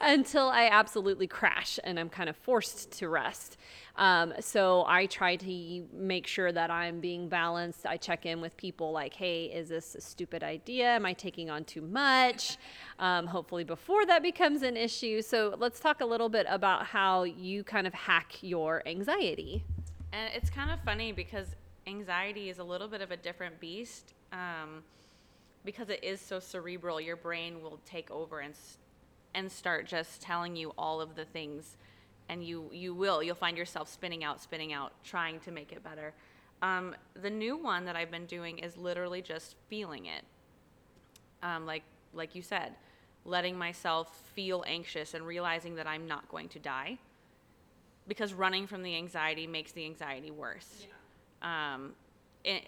until 0.00 0.48
I 0.48 0.68
absolutely 0.72 1.26
crash 1.26 1.78
and 1.84 2.00
I'm 2.00 2.08
kind 2.08 2.28
of 2.28 2.36
forced 2.36 2.90
to 2.98 3.08
rest. 3.08 3.58
Um, 3.96 4.32
so 4.40 4.86
I 4.88 5.04
try 5.04 5.36
to 5.36 5.84
make 5.92 6.26
sure 6.26 6.50
that 6.50 6.70
I'm 6.70 7.00
being 7.00 7.28
balanced. 7.28 7.84
I 7.84 7.98
check 7.98 8.24
in 8.24 8.40
with 8.40 8.56
people 8.56 8.90
like, 8.90 9.12
hey, 9.12 9.44
is 9.44 9.68
this 9.68 9.94
a 9.94 10.00
stupid 10.00 10.42
idea? 10.42 10.86
Am 10.94 11.04
I 11.04 11.12
taking 11.12 11.50
on 11.50 11.64
too 11.64 11.82
much? 11.82 12.56
Um, 12.98 13.26
hopefully, 13.26 13.64
before 13.64 14.06
that 14.06 14.22
becomes 14.22 14.62
an 14.62 14.78
issue. 14.78 15.20
So 15.20 15.54
let's 15.58 15.78
talk 15.78 16.00
a 16.00 16.06
little 16.06 16.30
bit 16.30 16.46
about 16.48 16.86
how 16.86 17.24
you 17.24 17.64
kind 17.64 17.86
of 17.86 17.92
hack 17.92 18.38
your 18.40 18.82
anxiety. 18.86 19.62
And 20.10 20.32
it's 20.34 20.48
kind 20.48 20.70
of 20.70 20.80
funny 20.86 21.12
because 21.12 21.48
anxiety 21.86 22.48
is 22.48 22.58
a 22.58 22.64
little 22.64 22.88
bit 22.88 23.02
of 23.02 23.10
a 23.10 23.16
different 23.16 23.60
beast 23.60 24.14
um, 24.32 24.82
because 25.64 25.88
it 25.88 26.02
is 26.02 26.20
so 26.20 26.40
cerebral. 26.40 27.00
Your 27.00 27.16
brain 27.16 27.62
will 27.62 27.78
take 27.84 28.10
over 28.10 28.40
and 28.40 28.54
and 29.34 29.50
start 29.50 29.86
just 29.86 30.20
telling 30.20 30.56
you 30.56 30.72
all 30.76 31.00
of 31.00 31.14
the 31.14 31.24
things, 31.24 31.76
and 32.28 32.44
you 32.44 32.68
you 32.72 32.94
will 32.94 33.22
you'll 33.22 33.34
find 33.34 33.56
yourself 33.56 33.88
spinning 33.88 34.24
out, 34.24 34.40
spinning 34.40 34.72
out, 34.72 34.92
trying 35.04 35.40
to 35.40 35.50
make 35.50 35.72
it 35.72 35.82
better. 35.84 36.12
Um, 36.62 36.94
the 37.20 37.30
new 37.30 37.56
one 37.56 37.84
that 37.86 37.96
I've 37.96 38.10
been 38.10 38.26
doing 38.26 38.58
is 38.58 38.76
literally 38.76 39.20
just 39.20 39.56
feeling 39.68 40.06
it, 40.06 40.24
um, 41.42 41.66
like 41.66 41.82
like 42.14 42.34
you 42.34 42.42
said, 42.42 42.72
letting 43.24 43.56
myself 43.56 44.22
feel 44.34 44.64
anxious 44.66 45.14
and 45.14 45.26
realizing 45.26 45.74
that 45.76 45.86
I'm 45.86 46.06
not 46.06 46.28
going 46.28 46.48
to 46.50 46.58
die 46.58 46.98
because 48.08 48.34
running 48.34 48.66
from 48.66 48.82
the 48.82 48.96
anxiety 48.96 49.46
makes 49.46 49.72
the 49.72 49.84
anxiety 49.84 50.30
worse. 50.30 50.86
Um, 51.40 51.92
and, 52.44 52.60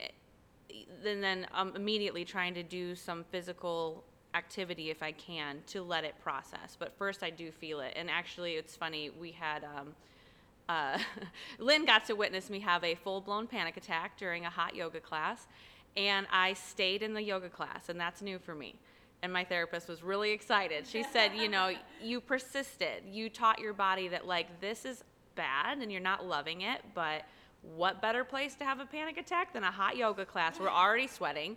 and 1.05 1.23
then 1.23 1.47
I'm 1.53 1.75
immediately 1.77 2.25
trying 2.25 2.55
to 2.55 2.63
do 2.63 2.95
some 2.95 3.25
physical 3.31 4.05
activity 4.35 4.91
if 4.91 5.03
I 5.03 5.13
can 5.13 5.63
to 5.69 5.83
let 5.83 6.05
it 6.05 6.15
process. 6.23 6.77
But 6.79 6.93
first, 6.99 7.23
I 7.23 7.31
do 7.31 7.51
feel 7.51 7.81
it. 7.81 7.95
And 7.97 8.11
actually, 8.11 8.55
it's 8.55 8.77
funny. 8.77 9.11
We 9.11 9.33
had 9.33 9.65
um, 9.65 9.95
uh, 10.69 10.99
Lynn 11.59 11.85
got 11.85 12.07
to 12.07 12.15
witness 12.15 12.51
me 12.51 12.61
have 12.61 12.83
a 12.85 12.95
full 12.95 13.21
blown 13.21 13.47
panic 13.47 13.77
attack 13.77 14.17
during 14.19 14.45
a 14.45 14.51
hot 14.51 14.75
yoga 14.75 15.01
class, 15.01 15.47
and 15.97 16.27
I 16.33 16.55
stayed 16.55 17.03
in 17.03 17.15
the 17.15 17.23
yoga 17.23 17.49
class, 17.49 17.89
and 17.89 18.01
that's 18.01 18.23
new 18.23 18.39
for 18.39 18.55
me. 18.55 18.75
And 19.23 19.33
my 19.33 19.45
therapist 19.45 19.89
was 19.89 20.03
really 20.03 20.33
excited. 20.33 20.87
She 20.87 21.03
said, 21.03 21.33
You 21.35 21.49
know, 21.49 21.73
you 22.03 22.21
persisted. 22.21 23.05
You 23.11 23.31
taught 23.31 23.59
your 23.59 23.73
body 23.73 24.09
that, 24.09 24.27
like, 24.27 24.61
this 24.61 24.85
is 24.85 25.05
bad 25.35 25.79
and 25.79 25.91
you're 25.91 26.01
not 26.01 26.27
loving 26.27 26.63
it, 26.63 26.81
but 26.95 27.25
what 27.77 28.03
better 28.03 28.25
place 28.25 28.55
to 28.57 28.65
have 28.65 28.81
a 28.81 28.87
panic 28.87 29.17
attack 29.19 29.53
than 29.53 29.65
a 29.65 29.71
hot 29.71 29.97
yoga 29.97 30.25
class? 30.25 30.61
We're 30.61 30.69
already 30.69 31.07
sweating. 31.07 31.57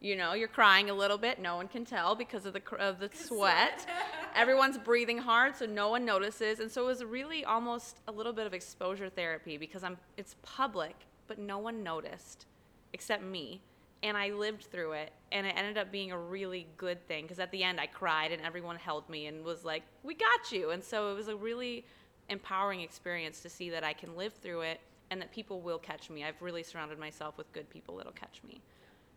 You 0.00 0.14
know, 0.14 0.34
you're 0.34 0.46
crying 0.46 0.90
a 0.90 0.94
little 0.94 1.18
bit. 1.18 1.40
No 1.40 1.56
one 1.56 1.66
can 1.66 1.84
tell 1.84 2.14
because 2.14 2.46
of 2.46 2.52
the 2.52 2.62
of 2.78 3.00
the 3.00 3.10
sweat. 3.14 3.86
Everyone's 4.36 4.78
breathing 4.78 5.18
hard, 5.18 5.56
so 5.56 5.66
no 5.66 5.88
one 5.88 6.04
notices. 6.04 6.60
And 6.60 6.70
so 6.70 6.84
it 6.84 6.86
was 6.86 7.04
really 7.04 7.44
almost 7.44 7.98
a 8.06 8.12
little 8.12 8.32
bit 8.32 8.46
of 8.46 8.54
exposure 8.54 9.08
therapy 9.08 9.56
because 9.56 9.82
I'm 9.82 9.98
it's 10.16 10.36
public, 10.42 10.94
but 11.26 11.38
no 11.38 11.58
one 11.58 11.82
noticed 11.82 12.46
except 12.92 13.24
me. 13.24 13.60
And 14.04 14.16
I 14.16 14.30
lived 14.30 14.66
through 14.66 14.92
it, 14.92 15.12
and 15.32 15.44
it 15.44 15.54
ended 15.56 15.76
up 15.76 15.90
being 15.90 16.12
a 16.12 16.18
really 16.18 16.68
good 16.76 17.04
thing 17.08 17.24
because 17.24 17.40
at 17.40 17.50
the 17.50 17.64
end 17.64 17.80
I 17.80 17.86
cried 17.86 18.30
and 18.30 18.40
everyone 18.42 18.76
held 18.76 19.08
me 19.10 19.26
and 19.26 19.44
was 19.44 19.64
like, 19.64 19.82
"We 20.04 20.14
got 20.14 20.52
you." 20.52 20.70
And 20.70 20.84
so 20.84 21.10
it 21.10 21.16
was 21.16 21.26
a 21.26 21.34
really 21.34 21.84
empowering 22.28 22.82
experience 22.82 23.40
to 23.40 23.48
see 23.48 23.70
that 23.70 23.82
I 23.82 23.94
can 23.94 24.14
live 24.14 24.34
through 24.34 24.60
it 24.60 24.80
and 25.10 25.20
that 25.20 25.32
people 25.32 25.60
will 25.60 25.78
catch 25.78 26.10
me. 26.10 26.24
I've 26.24 26.40
really 26.40 26.62
surrounded 26.62 26.98
myself 26.98 27.36
with 27.36 27.52
good 27.52 27.68
people 27.70 27.96
that'll 27.96 28.12
catch 28.12 28.40
me. 28.46 28.60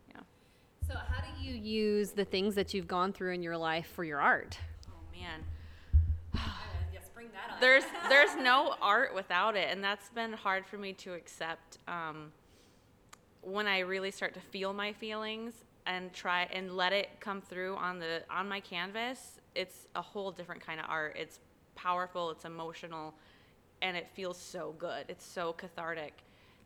Yeah. 0.09 0.21
So, 0.87 0.95
how 0.95 1.21
do 1.21 1.43
you 1.43 1.53
use 1.53 2.11
the 2.11 2.25
things 2.25 2.55
that 2.55 2.73
you've 2.73 2.87
gone 2.87 3.13
through 3.13 3.33
in 3.33 3.43
your 3.43 3.57
life 3.57 3.87
for 3.87 4.03
your 4.03 4.19
art? 4.19 4.57
Oh 4.87 5.19
man. 5.19 5.41
yes, 6.93 7.09
bring 7.13 7.27
that 7.33 7.59
There's 7.59 7.83
there's 8.09 8.35
no 8.35 8.75
art 8.81 9.13
without 9.13 9.55
it, 9.55 9.67
and 9.69 9.83
that's 9.83 10.09
been 10.09 10.33
hard 10.33 10.65
for 10.65 10.77
me 10.77 10.93
to 10.93 11.13
accept. 11.13 11.77
Um, 11.87 12.31
when 13.41 13.67
I 13.67 13.79
really 13.79 14.11
start 14.11 14.33
to 14.35 14.39
feel 14.39 14.71
my 14.71 14.93
feelings 14.93 15.53
and 15.87 16.13
try 16.13 16.47
and 16.53 16.77
let 16.77 16.93
it 16.93 17.09
come 17.19 17.41
through 17.41 17.75
on 17.75 17.99
the 17.99 18.23
on 18.29 18.47
my 18.47 18.59
canvas, 18.59 19.39
it's 19.55 19.87
a 19.95 20.01
whole 20.01 20.31
different 20.31 20.65
kind 20.65 20.79
of 20.79 20.85
art. 20.87 21.15
It's 21.19 21.39
powerful, 21.75 22.29
it's 22.31 22.45
emotional, 22.45 23.13
and 23.81 23.97
it 23.97 24.07
feels 24.13 24.37
so 24.37 24.75
good. 24.77 25.05
It's 25.09 25.25
so 25.25 25.53
cathartic. 25.53 26.13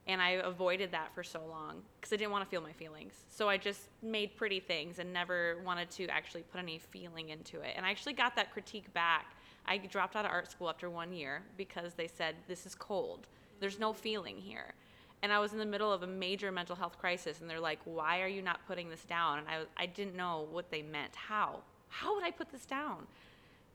And 0.07 0.21
I 0.21 0.31
avoided 0.31 0.91
that 0.91 1.13
for 1.15 1.23
so 1.23 1.41
long 1.49 1.81
because 1.99 2.13
I 2.13 2.17
didn't 2.17 2.31
want 2.31 2.43
to 2.43 2.49
feel 2.49 2.61
my 2.61 2.73
feelings. 2.73 3.13
So 3.29 3.49
I 3.49 3.57
just 3.57 3.89
made 4.03 4.35
pretty 4.35 4.59
things 4.59 4.99
and 4.99 5.11
never 5.11 5.57
wanted 5.65 5.89
to 5.91 6.07
actually 6.07 6.43
put 6.43 6.59
any 6.59 6.77
feeling 6.77 7.29
into 7.29 7.61
it. 7.61 7.73
And 7.75 7.85
I 7.85 7.89
actually 7.89 8.13
got 8.13 8.35
that 8.35 8.51
critique 8.51 8.93
back. 8.93 9.35
I 9.65 9.77
dropped 9.77 10.15
out 10.15 10.25
of 10.25 10.31
art 10.31 10.51
school 10.51 10.69
after 10.69 10.91
one 10.91 11.11
year 11.11 11.41
because 11.57 11.95
they 11.95 12.07
said, 12.07 12.35
This 12.47 12.67
is 12.67 12.75
cold. 12.75 13.25
There's 13.59 13.79
no 13.79 13.93
feeling 13.93 14.37
here. 14.37 14.75
And 15.23 15.33
I 15.33 15.39
was 15.39 15.53
in 15.53 15.59
the 15.59 15.65
middle 15.65 15.91
of 15.91 16.03
a 16.03 16.07
major 16.07 16.51
mental 16.51 16.75
health 16.75 16.99
crisis, 16.99 17.41
and 17.41 17.49
they're 17.49 17.59
like, 17.59 17.79
Why 17.85 18.21
are 18.21 18.27
you 18.27 18.43
not 18.43 18.59
putting 18.67 18.89
this 18.89 19.05
down? 19.05 19.39
And 19.39 19.47
I, 19.47 19.63
I 19.75 19.85
didn't 19.87 20.15
know 20.15 20.47
what 20.51 20.69
they 20.69 20.83
meant. 20.83 21.15
How? 21.15 21.61
How 21.89 22.13
would 22.13 22.23
I 22.23 22.29
put 22.29 22.51
this 22.51 22.65
down? 22.65 23.07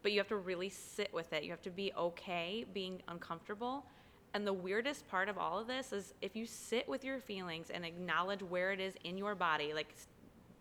But 0.02 0.12
you 0.12 0.18
have 0.18 0.28
to 0.28 0.36
really 0.36 0.68
sit 0.68 1.12
with 1.12 1.32
it. 1.32 1.44
You 1.44 1.50
have 1.50 1.62
to 1.62 1.70
be 1.70 1.92
okay 1.96 2.64
being 2.72 3.02
uncomfortable. 3.08 3.84
And 4.32 4.46
the 4.46 4.52
weirdest 4.52 5.08
part 5.08 5.28
of 5.28 5.38
all 5.38 5.58
of 5.58 5.66
this 5.66 5.92
is 5.92 6.14
if 6.22 6.36
you 6.36 6.46
sit 6.46 6.88
with 6.88 7.04
your 7.04 7.18
feelings 7.18 7.70
and 7.70 7.84
acknowledge 7.84 8.42
where 8.42 8.72
it 8.72 8.80
is 8.80 8.94
in 9.04 9.18
your 9.18 9.34
body, 9.34 9.74
like 9.74 9.94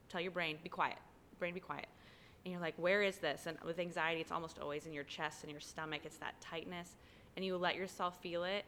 tell 0.10 0.20
your 0.20 0.32
brain, 0.32 0.58
be 0.64 0.70
quiet, 0.70 0.98
brain, 1.38 1.54
be 1.54 1.60
quiet. 1.60 1.88
And 2.44 2.52
you're 2.52 2.62
like, 2.62 2.76
where 2.78 3.04
is 3.04 3.18
this? 3.18 3.46
And 3.46 3.58
with 3.66 3.80
anxiety, 3.80 4.22
it's 4.22 4.32
almost 4.32 4.60
always 4.60 4.86
in 4.86 4.94
your 4.94 5.04
chest 5.04 5.44
and 5.44 5.52
your 5.52 5.62
stomach. 5.62 6.02
It's 6.04 6.18
that 6.18 6.40
tightness. 6.42 6.96
And 7.36 7.46
you 7.46 7.58
let 7.58 7.76
yourself 7.76 8.20
feel 8.22 8.44
it. 8.44 8.66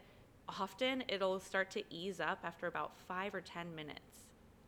often 0.48 1.02
it'll 1.08 1.40
start 1.40 1.70
to 1.72 1.82
ease 1.90 2.20
up 2.20 2.38
after 2.44 2.66
about 2.66 2.96
five 3.08 3.34
or 3.34 3.40
10 3.40 3.74
minutes. 3.74 4.00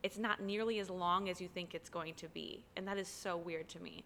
It's 0.02 0.18
not 0.18 0.42
nearly 0.42 0.80
as 0.80 0.90
long 0.90 1.28
as 1.28 1.40
you 1.40 1.48
think 1.48 1.74
it's 1.74 1.88
going 1.88 2.14
to 2.14 2.28
be. 2.28 2.64
And 2.76 2.86
that 2.88 2.98
is 2.98 3.08
so 3.08 3.36
weird 3.36 3.68
to 3.70 3.80
me. 3.80 4.04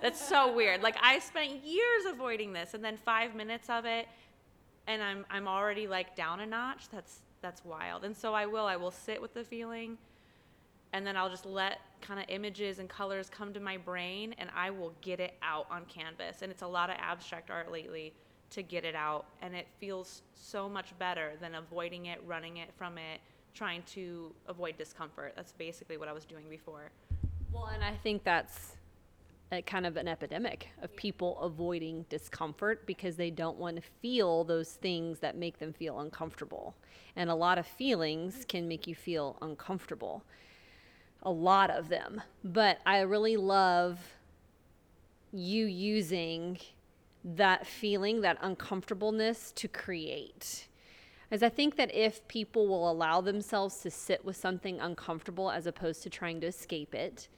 That's 0.00 0.26
so 0.26 0.54
weird. 0.54 0.82
Like 0.82 0.96
I 1.02 1.18
spent 1.18 1.64
years 1.64 2.04
avoiding 2.08 2.52
this 2.52 2.74
and 2.74 2.84
then 2.84 2.96
five 2.96 3.34
minutes 3.34 3.68
of 3.68 3.84
it 3.84 4.06
and 4.86 5.02
I'm, 5.02 5.24
I'm 5.30 5.48
already 5.48 5.86
like 5.86 6.16
down 6.16 6.40
a 6.40 6.46
notch. 6.46 6.88
That's, 6.90 7.20
that's 7.42 7.64
wild. 7.64 8.04
And 8.04 8.16
so 8.16 8.34
I 8.34 8.46
will, 8.46 8.66
I 8.66 8.76
will 8.76 8.90
sit 8.90 9.20
with 9.20 9.34
the 9.34 9.44
feeling 9.44 9.98
and 10.92 11.06
then 11.06 11.16
I'll 11.16 11.28
just 11.28 11.44
let 11.44 11.80
kind 12.00 12.18
of 12.18 12.26
images 12.28 12.78
and 12.78 12.88
colors 12.88 13.28
come 13.28 13.52
to 13.52 13.60
my 13.60 13.76
brain 13.76 14.34
and 14.38 14.50
I 14.56 14.70
will 14.70 14.94
get 15.02 15.20
it 15.20 15.34
out 15.42 15.66
on 15.70 15.84
canvas. 15.84 16.42
And 16.42 16.50
it's 16.50 16.62
a 16.62 16.66
lot 16.66 16.90
of 16.90 16.96
abstract 16.98 17.50
art 17.50 17.70
lately 17.70 18.14
to 18.50 18.62
get 18.62 18.84
it 18.84 18.94
out 18.94 19.26
and 19.42 19.54
it 19.54 19.66
feels 19.78 20.22
so 20.34 20.68
much 20.68 20.98
better 20.98 21.32
than 21.40 21.56
avoiding 21.56 22.06
it, 22.06 22.22
running 22.26 22.56
it 22.56 22.70
from 22.76 22.96
it, 22.96 23.20
trying 23.52 23.82
to 23.82 24.32
avoid 24.46 24.78
discomfort. 24.78 25.34
That's 25.36 25.52
basically 25.52 25.98
what 25.98 26.08
I 26.08 26.12
was 26.12 26.24
doing 26.24 26.48
before. 26.48 26.90
Well, 27.52 27.66
and 27.66 27.84
I 27.84 27.94
think 27.94 28.24
that's 28.24 28.77
a 29.50 29.62
kind 29.62 29.86
of 29.86 29.96
an 29.96 30.08
epidemic 30.08 30.68
of 30.82 30.94
people 30.96 31.38
avoiding 31.40 32.04
discomfort 32.08 32.86
because 32.86 33.16
they 33.16 33.30
don't 33.30 33.58
want 33.58 33.76
to 33.76 33.82
feel 34.02 34.44
those 34.44 34.72
things 34.72 35.18
that 35.20 35.36
make 35.36 35.58
them 35.58 35.72
feel 35.72 36.00
uncomfortable. 36.00 36.74
And 37.16 37.30
a 37.30 37.34
lot 37.34 37.58
of 37.58 37.66
feelings 37.66 38.44
can 38.46 38.68
make 38.68 38.86
you 38.86 38.94
feel 38.94 39.38
uncomfortable 39.40 40.24
a 41.22 41.30
lot 41.30 41.70
of 41.70 41.88
them. 41.88 42.22
But 42.44 42.78
I 42.86 43.00
really 43.00 43.36
love 43.36 43.98
you 45.32 45.66
using 45.66 46.58
that 47.24 47.66
feeling, 47.66 48.20
that 48.22 48.38
uncomfortableness 48.40 49.52
to 49.52 49.68
create. 49.68 50.68
As 51.30 51.42
I 51.42 51.48
think 51.50 51.76
that 51.76 51.94
if 51.94 52.26
people 52.28 52.66
will 52.66 52.90
allow 52.90 53.20
themselves 53.20 53.80
to 53.80 53.90
sit 53.90 54.24
with 54.24 54.36
something 54.36 54.80
uncomfortable 54.80 55.50
as 55.50 55.66
opposed 55.66 56.02
to 56.04 56.10
trying 56.10 56.40
to 56.40 56.46
escape 56.46 56.94
it, 56.94 57.28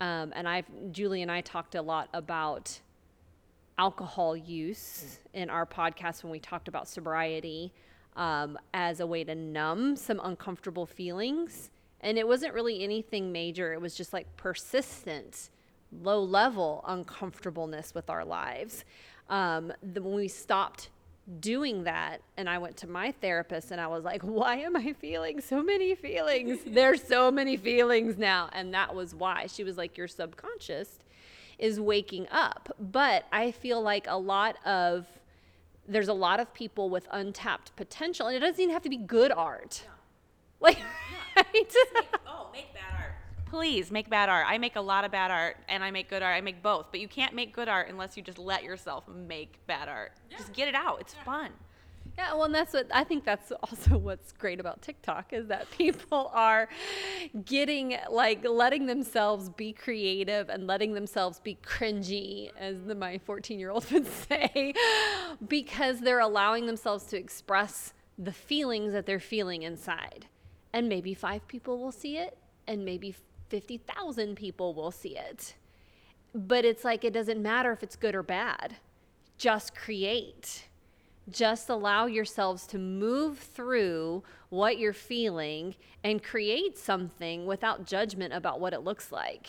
um, 0.00 0.32
and 0.34 0.48
I've 0.48 0.66
Julie 0.92 1.22
and 1.22 1.30
I 1.30 1.40
talked 1.40 1.74
a 1.74 1.82
lot 1.82 2.08
about 2.12 2.80
alcohol 3.78 4.36
use 4.36 5.20
in 5.34 5.50
our 5.50 5.64
podcast 5.64 6.22
when 6.22 6.32
we 6.32 6.40
talked 6.40 6.68
about 6.68 6.88
sobriety 6.88 7.72
um, 8.16 8.58
as 8.74 9.00
a 9.00 9.06
way 9.06 9.22
to 9.24 9.34
numb 9.34 9.94
some 9.94 10.20
uncomfortable 10.22 10.86
feelings 10.86 11.70
and 12.00 12.18
it 12.18 12.26
wasn't 12.26 12.54
really 12.54 12.82
anything 12.84 13.32
major, 13.32 13.72
it 13.72 13.80
was 13.80 13.94
just 13.94 14.12
like 14.12 14.36
persistent, 14.36 15.50
low 16.02 16.22
level 16.22 16.84
uncomfortableness 16.86 17.94
with 17.94 18.08
our 18.08 18.24
lives. 18.24 18.84
Um, 19.28 19.72
the, 19.82 20.00
when 20.02 20.14
we 20.14 20.28
stopped 20.28 20.90
doing 21.40 21.84
that 21.84 22.22
and 22.36 22.48
I 22.48 22.58
went 22.58 22.76
to 22.78 22.86
my 22.86 23.12
therapist 23.12 23.70
and 23.70 23.80
I 23.80 23.86
was 23.86 24.04
like, 24.04 24.22
why 24.22 24.56
am 24.56 24.76
I 24.76 24.92
feeling 24.94 25.40
so 25.40 25.62
many 25.62 25.94
feelings? 25.94 26.60
There's 26.66 27.02
so 27.02 27.30
many 27.30 27.56
feelings 27.56 28.16
now. 28.16 28.48
And 28.52 28.72
that 28.74 28.94
was 28.94 29.14
why. 29.14 29.46
She 29.46 29.62
was 29.62 29.76
like, 29.76 29.98
your 29.98 30.08
subconscious 30.08 30.98
is 31.58 31.80
waking 31.80 32.28
up. 32.30 32.74
But 32.78 33.26
I 33.32 33.50
feel 33.50 33.82
like 33.82 34.06
a 34.08 34.16
lot 34.16 34.56
of, 34.66 35.06
there's 35.86 36.08
a 36.08 36.14
lot 36.14 36.40
of 36.40 36.52
people 36.54 36.88
with 36.88 37.06
untapped 37.10 37.74
potential, 37.76 38.28
and 38.28 38.36
it 38.36 38.40
doesn't 38.40 38.60
even 38.60 38.72
have 38.72 38.82
to 38.82 38.90
be 38.90 38.96
good 38.96 39.32
art. 39.32 39.82
Yeah. 39.84 39.90
Like, 40.60 40.78
yeah. 40.78 41.42
oh, 42.26 42.48
make 42.52 42.72
bad 42.74 42.82
art. 42.92 42.97
Please 43.50 43.90
make 43.90 44.10
bad 44.10 44.28
art. 44.28 44.46
I 44.48 44.58
make 44.58 44.76
a 44.76 44.80
lot 44.80 45.04
of 45.04 45.10
bad 45.10 45.30
art 45.30 45.56
and 45.68 45.82
I 45.82 45.90
make 45.90 46.08
good 46.10 46.22
art. 46.22 46.36
I 46.36 46.40
make 46.40 46.62
both. 46.62 46.86
But 46.90 47.00
you 47.00 47.08
can't 47.08 47.34
make 47.34 47.54
good 47.54 47.68
art 47.68 47.88
unless 47.88 48.16
you 48.16 48.22
just 48.22 48.38
let 48.38 48.62
yourself 48.62 49.04
make 49.08 49.58
bad 49.66 49.88
art. 49.88 50.12
Yeah. 50.30 50.38
Just 50.38 50.52
get 50.52 50.68
it 50.68 50.74
out. 50.74 51.00
It's 51.00 51.14
yeah. 51.14 51.24
fun. 51.24 51.50
Yeah, 52.16 52.34
well, 52.34 52.44
and 52.44 52.54
that's 52.54 52.74
what 52.74 52.88
I 52.92 53.04
think 53.04 53.24
that's 53.24 53.52
also 53.52 53.96
what's 53.98 54.32
great 54.32 54.58
about 54.58 54.82
TikTok 54.82 55.32
is 55.32 55.46
that 55.46 55.70
people 55.78 56.30
are 56.34 56.68
getting 57.44 57.96
like 58.10 58.44
letting 58.44 58.86
themselves 58.86 59.48
be 59.50 59.72
creative 59.72 60.48
and 60.48 60.66
letting 60.66 60.94
themselves 60.94 61.38
be 61.38 61.56
cringy, 61.64 62.50
as 62.58 62.76
the, 62.86 62.94
my 62.96 63.18
14 63.18 63.58
year 63.60 63.70
old 63.70 63.88
would 63.92 64.06
say, 64.06 64.74
because 65.46 66.00
they're 66.00 66.18
allowing 66.18 66.66
themselves 66.66 67.04
to 67.04 67.16
express 67.16 67.94
the 68.18 68.32
feelings 68.32 68.92
that 68.92 69.06
they're 69.06 69.20
feeling 69.20 69.62
inside 69.62 70.26
and 70.72 70.88
maybe 70.88 71.14
five 71.14 71.46
people 71.46 71.78
will 71.78 71.92
see 71.92 72.18
it 72.18 72.36
and 72.66 72.84
maybe 72.84 73.14
50,000 73.48 74.36
people 74.36 74.74
will 74.74 74.90
see 74.90 75.16
it. 75.16 75.54
But 76.34 76.64
it's 76.64 76.84
like 76.84 77.04
it 77.04 77.12
doesn't 77.12 77.42
matter 77.42 77.72
if 77.72 77.82
it's 77.82 77.96
good 77.96 78.14
or 78.14 78.22
bad. 78.22 78.76
Just 79.38 79.74
create. 79.74 80.66
Just 81.30 81.68
allow 81.68 82.06
yourselves 82.06 82.66
to 82.68 82.78
move 82.78 83.38
through 83.38 84.22
what 84.48 84.78
you're 84.78 84.92
feeling 84.92 85.74
and 86.02 86.22
create 86.22 86.78
something 86.78 87.46
without 87.46 87.86
judgment 87.86 88.32
about 88.32 88.60
what 88.60 88.72
it 88.72 88.80
looks 88.80 89.12
like. 89.12 89.46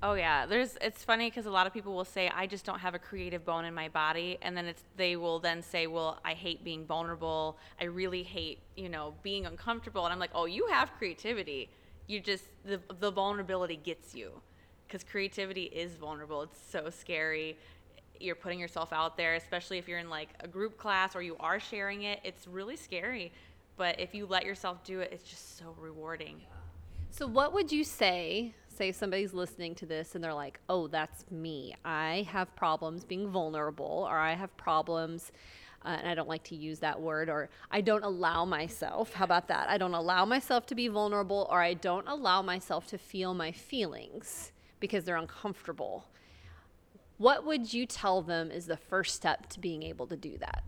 Oh 0.00 0.14
yeah, 0.14 0.46
there's. 0.46 0.78
It's 0.80 1.02
funny 1.02 1.28
because 1.28 1.46
a 1.46 1.50
lot 1.50 1.66
of 1.66 1.72
people 1.74 1.92
will 1.92 2.04
say, 2.04 2.28
"I 2.28 2.46
just 2.46 2.64
don't 2.64 2.78
have 2.78 2.94
a 2.94 3.00
creative 3.00 3.44
bone 3.44 3.64
in 3.64 3.74
my 3.74 3.88
body," 3.88 4.38
and 4.42 4.56
then 4.56 4.66
it's 4.66 4.84
they 4.96 5.16
will 5.16 5.40
then 5.40 5.60
say, 5.60 5.88
"Well, 5.88 6.20
I 6.24 6.34
hate 6.34 6.62
being 6.62 6.86
vulnerable. 6.86 7.58
I 7.80 7.84
really 7.84 8.22
hate, 8.22 8.60
you 8.76 8.88
know, 8.88 9.14
being 9.24 9.44
uncomfortable." 9.44 10.04
And 10.04 10.12
I'm 10.12 10.20
like, 10.20 10.30
"Oh, 10.34 10.44
you 10.44 10.68
have 10.68 10.92
creativity. 10.98 11.68
You 12.08 12.18
just 12.18 12.44
the 12.64 12.80
the 12.98 13.12
vulnerability 13.12 13.76
gets 13.76 14.14
you, 14.14 14.32
because 14.86 15.04
creativity 15.04 15.64
is 15.64 15.94
vulnerable. 15.94 16.42
It's 16.42 16.60
so 16.70 16.90
scary. 16.90 17.56
You're 18.18 18.34
putting 18.34 18.58
yourself 18.58 18.92
out 18.92 19.16
there, 19.16 19.36
especially 19.36 19.78
if 19.78 19.86
you're 19.86 20.00
in 20.00 20.10
like 20.10 20.30
a 20.40 20.48
group 20.48 20.76
class 20.76 21.14
or 21.14 21.22
you 21.22 21.36
are 21.38 21.60
sharing 21.60 22.02
it. 22.02 22.18
It's 22.24 22.48
really 22.48 22.74
scary, 22.74 23.30
but 23.76 24.00
if 24.00 24.12
you 24.12 24.26
let 24.26 24.44
yourself 24.44 24.82
do 24.82 24.98
it, 24.98 25.12
it's 25.12 25.22
just 25.22 25.56
so 25.56 25.76
rewarding." 25.78 26.40
So, 27.10 27.28
what 27.28 27.54
would 27.54 27.70
you 27.70 27.84
say? 27.84 28.54
say 28.78 28.92
somebody's 28.92 29.34
listening 29.34 29.74
to 29.74 29.86
this 29.86 30.14
and 30.14 30.22
they're 30.22 30.32
like, 30.32 30.60
oh, 30.68 30.86
that's 30.86 31.28
me. 31.30 31.74
I 31.84 32.26
have 32.30 32.54
problems 32.54 33.04
being 33.04 33.28
vulnerable, 33.28 34.06
or 34.08 34.16
I 34.16 34.34
have 34.34 34.56
problems. 34.56 35.32
Uh, 35.84 35.96
and 36.00 36.08
I 36.08 36.14
don't 36.14 36.28
like 36.28 36.42
to 36.44 36.56
use 36.56 36.80
that 36.80 37.00
word, 37.00 37.28
or 37.28 37.48
I 37.70 37.80
don't 37.80 38.04
allow 38.04 38.44
myself. 38.44 39.14
How 39.14 39.24
about 39.24 39.48
that? 39.48 39.68
I 39.68 39.78
don't 39.78 39.94
allow 39.94 40.24
myself 40.24 40.66
to 40.66 40.74
be 40.74 40.88
vulnerable, 40.88 41.46
or 41.50 41.62
I 41.62 41.74
don't 41.74 42.06
allow 42.08 42.42
myself 42.42 42.86
to 42.88 42.98
feel 42.98 43.32
my 43.32 43.52
feelings 43.52 44.52
because 44.80 45.04
they're 45.04 45.16
uncomfortable. 45.16 46.08
What 47.18 47.44
would 47.46 47.72
you 47.72 47.86
tell 47.86 48.22
them 48.22 48.50
is 48.50 48.66
the 48.66 48.76
first 48.76 49.14
step 49.14 49.48
to 49.50 49.60
being 49.60 49.82
able 49.82 50.06
to 50.08 50.16
do 50.16 50.36
that? 50.38 50.64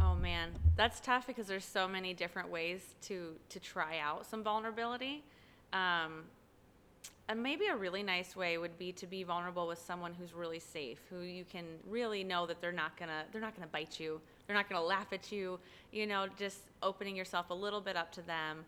Oh 0.00 0.14
man, 0.14 0.50
that's 0.76 1.00
tough 1.00 1.26
because 1.26 1.46
there's 1.46 1.64
so 1.64 1.88
many 1.88 2.14
different 2.14 2.50
ways 2.50 2.94
to 3.02 3.34
to 3.48 3.60
try 3.60 3.98
out 3.98 4.26
some 4.26 4.42
vulnerability. 4.42 5.24
Um, 5.72 6.24
and 7.28 7.42
maybe 7.42 7.66
a 7.66 7.76
really 7.76 8.02
nice 8.02 8.34
way 8.34 8.56
would 8.56 8.78
be 8.78 8.90
to 8.92 9.06
be 9.06 9.22
vulnerable 9.22 9.68
with 9.68 9.78
someone 9.78 10.14
who's 10.14 10.32
really 10.32 10.58
safe, 10.58 10.98
who 11.10 11.20
you 11.20 11.44
can 11.44 11.64
really 11.86 12.24
know 12.24 12.46
that 12.46 12.60
they're 12.60 12.72
not 12.72 12.96
gonna 12.96 13.24
they're 13.32 13.40
not 13.40 13.54
gonna 13.54 13.68
bite 13.70 14.00
you, 14.00 14.20
they're 14.46 14.56
not 14.56 14.68
gonna 14.68 14.84
laugh 14.84 15.12
at 15.12 15.30
you. 15.30 15.58
You 15.92 16.06
know, 16.06 16.26
just 16.38 16.60
opening 16.82 17.14
yourself 17.14 17.50
a 17.50 17.54
little 17.54 17.82
bit 17.82 17.96
up 17.96 18.10
to 18.12 18.22
them, 18.22 18.64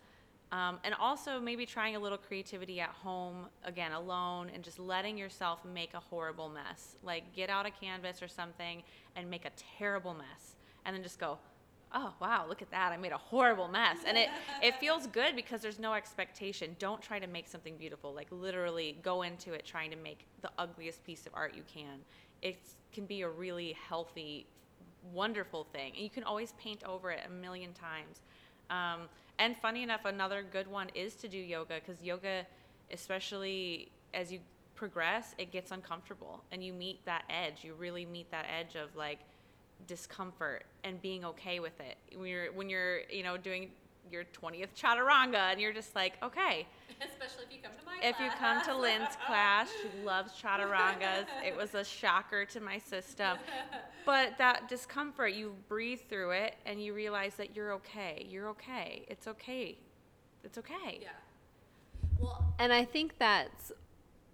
um, 0.53 0.79
and 0.85 0.95
also 1.01 1.41
maybe 1.41 1.65
trying 1.65 1.97
a 1.97 1.99
little 1.99 2.19
creativity 2.19 2.81
at 2.81 2.91
home 2.91 3.47
again 3.65 3.93
alone, 3.93 4.51
and 4.55 4.63
just 4.63 4.79
letting 4.79 5.17
yourself 5.17 5.65
make 5.65 5.95
a 5.95 6.01
horrible 6.01 6.51
mess. 6.51 6.97
Like 7.03 7.33
get 7.35 7.49
out 7.49 7.65
a 7.65 7.71
canvas 7.71 8.23
or 8.23 8.29
something 8.29 8.83
and 9.17 9.31
make 9.31 9.47
a 9.47 9.51
terrible 9.79 10.13
mess, 10.13 10.57
and 10.85 10.95
then 10.95 11.03
just 11.03 11.19
go, 11.19 11.39
oh 11.93 12.13
wow 12.21 12.47
look 12.49 12.63
at 12.63 12.71
that 12.71 12.93
i 12.93 12.97
made 12.97 13.13
a 13.13 13.19
horrible 13.19 13.69
mess. 13.69 13.99
And 14.07 14.17
it 14.17 14.29
it 14.63 14.77
feels 14.77 15.07
good 15.07 15.37
because 15.37 15.61
there's 15.61 15.79
no 15.79 15.95
expectation. 15.95 16.77
Don't 16.79 17.01
try 17.01 17.19
to 17.19 17.27
make 17.27 17.49
something 17.49 17.77
beautiful. 17.77 18.13
Like 18.13 18.29
literally 18.31 18.99
go 19.03 19.23
into 19.23 19.53
it 19.53 19.65
trying 19.65 19.91
to 19.91 19.97
make 19.97 20.27
the 20.43 20.51
ugliest 20.59 21.05
piece 21.05 21.27
of 21.27 21.33
art 21.35 21.55
you 21.55 21.63
can. 21.73 21.99
It 22.43 22.59
can 22.93 23.07
be 23.07 23.23
a 23.23 23.29
really 23.29 23.77
healthy 23.89 24.47
wonderful 25.13 25.65
thing. 25.73 25.93
And 25.95 26.03
you 26.03 26.11
can 26.11 26.25
always 26.25 26.53
paint 26.59 26.83
over 26.85 27.11
it 27.11 27.21
a 27.27 27.31
million 27.31 27.73
times. 27.73 28.21
Um, 28.69 29.09
and 29.39 29.57
funny 29.57 29.83
enough 29.83 30.05
another 30.05 30.43
good 30.43 30.67
one 30.67 30.89
is 30.95 31.15
to 31.17 31.29
do 31.29 31.39
yoga 31.39 31.77
because 31.85 32.03
yoga 32.03 32.47
especially 32.93 33.91
as 34.13 34.31
you 34.33 34.41
progress 34.75 35.35
it 35.39 35.51
gets 35.51 35.71
uncomfortable. 35.71 36.43
And 36.53 36.63
you 36.65 36.73
meet 36.73 37.05
that 37.05 37.25
edge. 37.31 37.65
You 37.65 37.75
really 37.75 38.05
meet 38.05 38.31
that 38.31 38.47
edge 38.49 38.77
of 38.77 38.95
like 38.97 39.21
discomfort 39.87 40.65
and 40.85 41.01
being 41.01 41.25
okay 41.25 41.61
with 41.61 41.79
it. 41.81 41.97
When 42.17 42.29
you're 42.29 42.53
when 42.53 42.69
you're 42.69 43.01
you 43.11 43.23
know 43.23 43.37
doing 43.37 43.71
your 44.11 44.25
20th 44.25 44.71
chaturanga 44.77 45.53
and 45.53 45.61
you're 45.61 45.73
just 45.73 45.95
like 45.95 46.15
okay. 46.23 46.67
Especially 47.01 47.45
if 47.45 47.53
you 47.53 47.59
come 47.63 47.73
to 47.79 47.87
my 47.87 47.97
if 48.03 48.17
class. 48.17 48.33
you 48.33 48.39
come 48.39 48.65
to 48.65 48.81
lynn's 48.81 49.17
class 49.27 49.71
she 49.81 50.05
loves 50.05 50.33
chaturangas 50.33 51.27
it 51.47 51.57
was 51.57 51.75
a 51.75 51.85
shocker 51.85 52.45
to 52.47 52.61
my 52.61 52.79
system. 52.79 53.39
But 54.05 54.39
that 54.39 54.69
discomfort 54.69 55.33
you 55.35 55.55
breathe 55.69 56.01
through 56.09 56.31
it 56.33 56.57
and 56.67 56.83
you 56.83 56.95
realize 56.95 57.35
that 57.37 57.55
you're 57.55 57.73
okay. 57.75 58.27
You're 58.29 58.49
okay. 58.49 59.05
It's 59.09 59.27
okay. 59.29 59.79
It's 60.43 60.59
okay. 60.59 61.01
Yeah. 61.03 61.09
Well 62.19 62.51
and 62.61 62.73
i 62.73 62.85
think 62.85 63.19
that's 63.19 63.73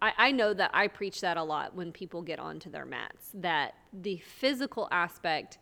I, 0.00 0.12
I 0.16 0.32
know 0.32 0.52
that 0.54 0.70
I 0.74 0.88
preach 0.88 1.20
that 1.22 1.36
a 1.36 1.42
lot 1.42 1.74
when 1.74 1.92
people 1.92 2.22
get 2.22 2.38
onto 2.38 2.70
their 2.70 2.84
mats, 2.84 3.30
that 3.34 3.74
the 3.92 4.18
physical 4.18 4.88
aspect 4.90 5.58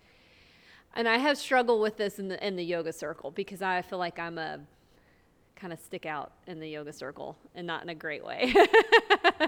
and 0.94 1.08
I 1.08 1.18
have 1.18 1.36
struggled 1.36 1.80
with 1.80 1.96
this 1.96 2.18
in 2.18 2.28
the 2.28 2.46
in 2.46 2.56
the 2.56 2.64
yoga 2.64 2.92
circle 2.92 3.30
because 3.32 3.62
I 3.62 3.82
feel 3.82 3.98
like 3.98 4.18
I'm 4.18 4.38
a 4.38 4.60
kind 5.56 5.72
of 5.72 5.78
stick 5.78 6.06
out 6.06 6.32
in 6.46 6.60
the 6.60 6.68
yoga 6.68 6.92
circle 6.92 7.36
and 7.54 7.66
not 7.66 7.82
in 7.82 7.88
a 7.88 7.94
great 7.94 8.24
way. 8.24 8.52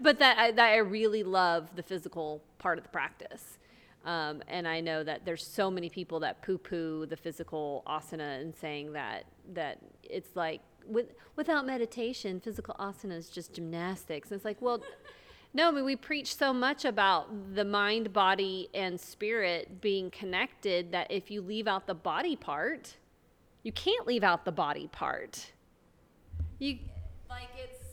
but 0.00 0.18
that 0.18 0.38
I, 0.38 0.52
that 0.52 0.72
I 0.72 0.76
really 0.76 1.22
love 1.22 1.74
the 1.74 1.82
physical 1.82 2.42
part 2.58 2.78
of 2.78 2.84
the 2.84 2.90
practice. 2.90 3.58
Um, 4.04 4.42
and 4.48 4.68
I 4.68 4.80
know 4.80 5.02
that 5.02 5.24
there's 5.24 5.46
so 5.46 5.70
many 5.70 5.88
people 5.88 6.20
that 6.20 6.42
poo-poo 6.42 7.06
the 7.06 7.16
physical 7.16 7.82
asana 7.86 8.40
and 8.40 8.54
saying 8.54 8.92
that 8.92 9.24
that 9.54 9.78
it's 10.02 10.36
like 10.36 10.60
with, 10.86 11.06
without 11.36 11.66
meditation, 11.66 12.40
physical 12.40 12.74
asana 12.78 13.16
is 13.16 13.28
just 13.28 13.52
gymnastics. 13.52 14.30
And 14.30 14.36
it's 14.36 14.44
like, 14.44 14.60
well, 14.60 14.82
no, 15.54 15.68
I 15.68 15.70
mean 15.70 15.84
we 15.84 15.96
preach 15.96 16.34
so 16.34 16.52
much 16.52 16.84
about 16.84 17.54
the 17.54 17.64
mind, 17.64 18.12
body, 18.12 18.68
and 18.74 19.00
spirit 19.00 19.80
being 19.80 20.10
connected 20.10 20.92
that 20.92 21.10
if 21.10 21.30
you 21.30 21.40
leave 21.42 21.66
out 21.66 21.86
the 21.86 21.94
body 21.94 22.36
part, 22.36 22.94
you 23.62 23.72
can't 23.72 24.06
leave 24.06 24.24
out 24.24 24.44
the 24.44 24.52
body 24.52 24.88
part. 24.92 25.52
You 26.58 26.78
like 27.28 27.48
it's 27.56 27.84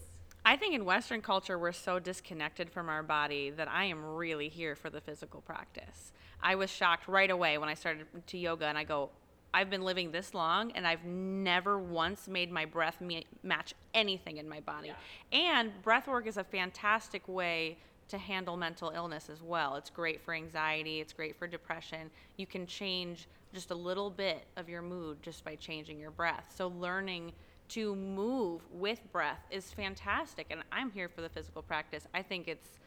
I 0.43 0.55
think 0.55 0.73
in 0.73 0.85
Western 0.85 1.21
culture, 1.21 1.59
we're 1.59 1.71
so 1.71 1.99
disconnected 1.99 2.69
from 2.69 2.89
our 2.89 3.03
body 3.03 3.51
that 3.51 3.67
I 3.67 3.85
am 3.85 4.03
really 4.03 4.49
here 4.49 4.75
for 4.75 4.89
the 4.89 4.99
physical 4.99 5.41
practice. 5.41 6.13
I 6.41 6.55
was 6.55 6.71
shocked 6.71 7.07
right 7.07 7.29
away 7.29 7.59
when 7.59 7.69
I 7.69 7.75
started 7.75 8.07
to 8.25 8.37
yoga, 8.37 8.65
and 8.65 8.75
I 8.75 8.83
go, 8.83 9.11
I've 9.53 9.69
been 9.69 9.81
living 9.81 10.11
this 10.11 10.33
long, 10.33 10.71
and 10.71 10.87
I've 10.87 11.03
never 11.03 11.77
once 11.77 12.27
made 12.27 12.51
my 12.51 12.65
breath 12.65 13.01
me- 13.01 13.25
match 13.43 13.73
anything 13.93 14.37
in 14.37 14.47
my 14.47 14.61
body. 14.61 14.89
Yeah. 14.89 15.37
And 15.37 15.81
breath 15.81 16.07
work 16.07 16.27
is 16.27 16.37
a 16.37 16.43
fantastic 16.43 17.27
way 17.27 17.77
to 18.07 18.17
handle 18.17 18.57
mental 18.57 18.91
illness 18.95 19.29
as 19.29 19.41
well. 19.41 19.75
It's 19.75 19.89
great 19.89 20.21
for 20.21 20.33
anxiety, 20.33 20.99
it's 20.99 21.13
great 21.13 21.37
for 21.37 21.47
depression. 21.47 22.09
You 22.37 22.45
can 22.45 22.65
change 22.65 23.27
just 23.53 23.71
a 23.71 23.75
little 23.75 24.09
bit 24.09 24.45
of 24.55 24.69
your 24.69 24.81
mood 24.81 25.21
just 25.21 25.43
by 25.43 25.55
changing 25.55 25.99
your 25.99 26.11
breath. 26.11 26.53
So, 26.55 26.67
learning 26.67 27.33
to 27.71 27.95
move 27.95 28.61
with 28.69 28.99
breath 29.13 29.39
is 29.49 29.71
fantastic 29.71 30.47
and 30.49 30.61
i'm 30.73 30.91
here 30.91 31.07
for 31.07 31.21
the 31.21 31.29
physical 31.29 31.61
practice 31.61 32.05
i 32.13 32.21
think 32.21 32.49
it's 32.49 32.80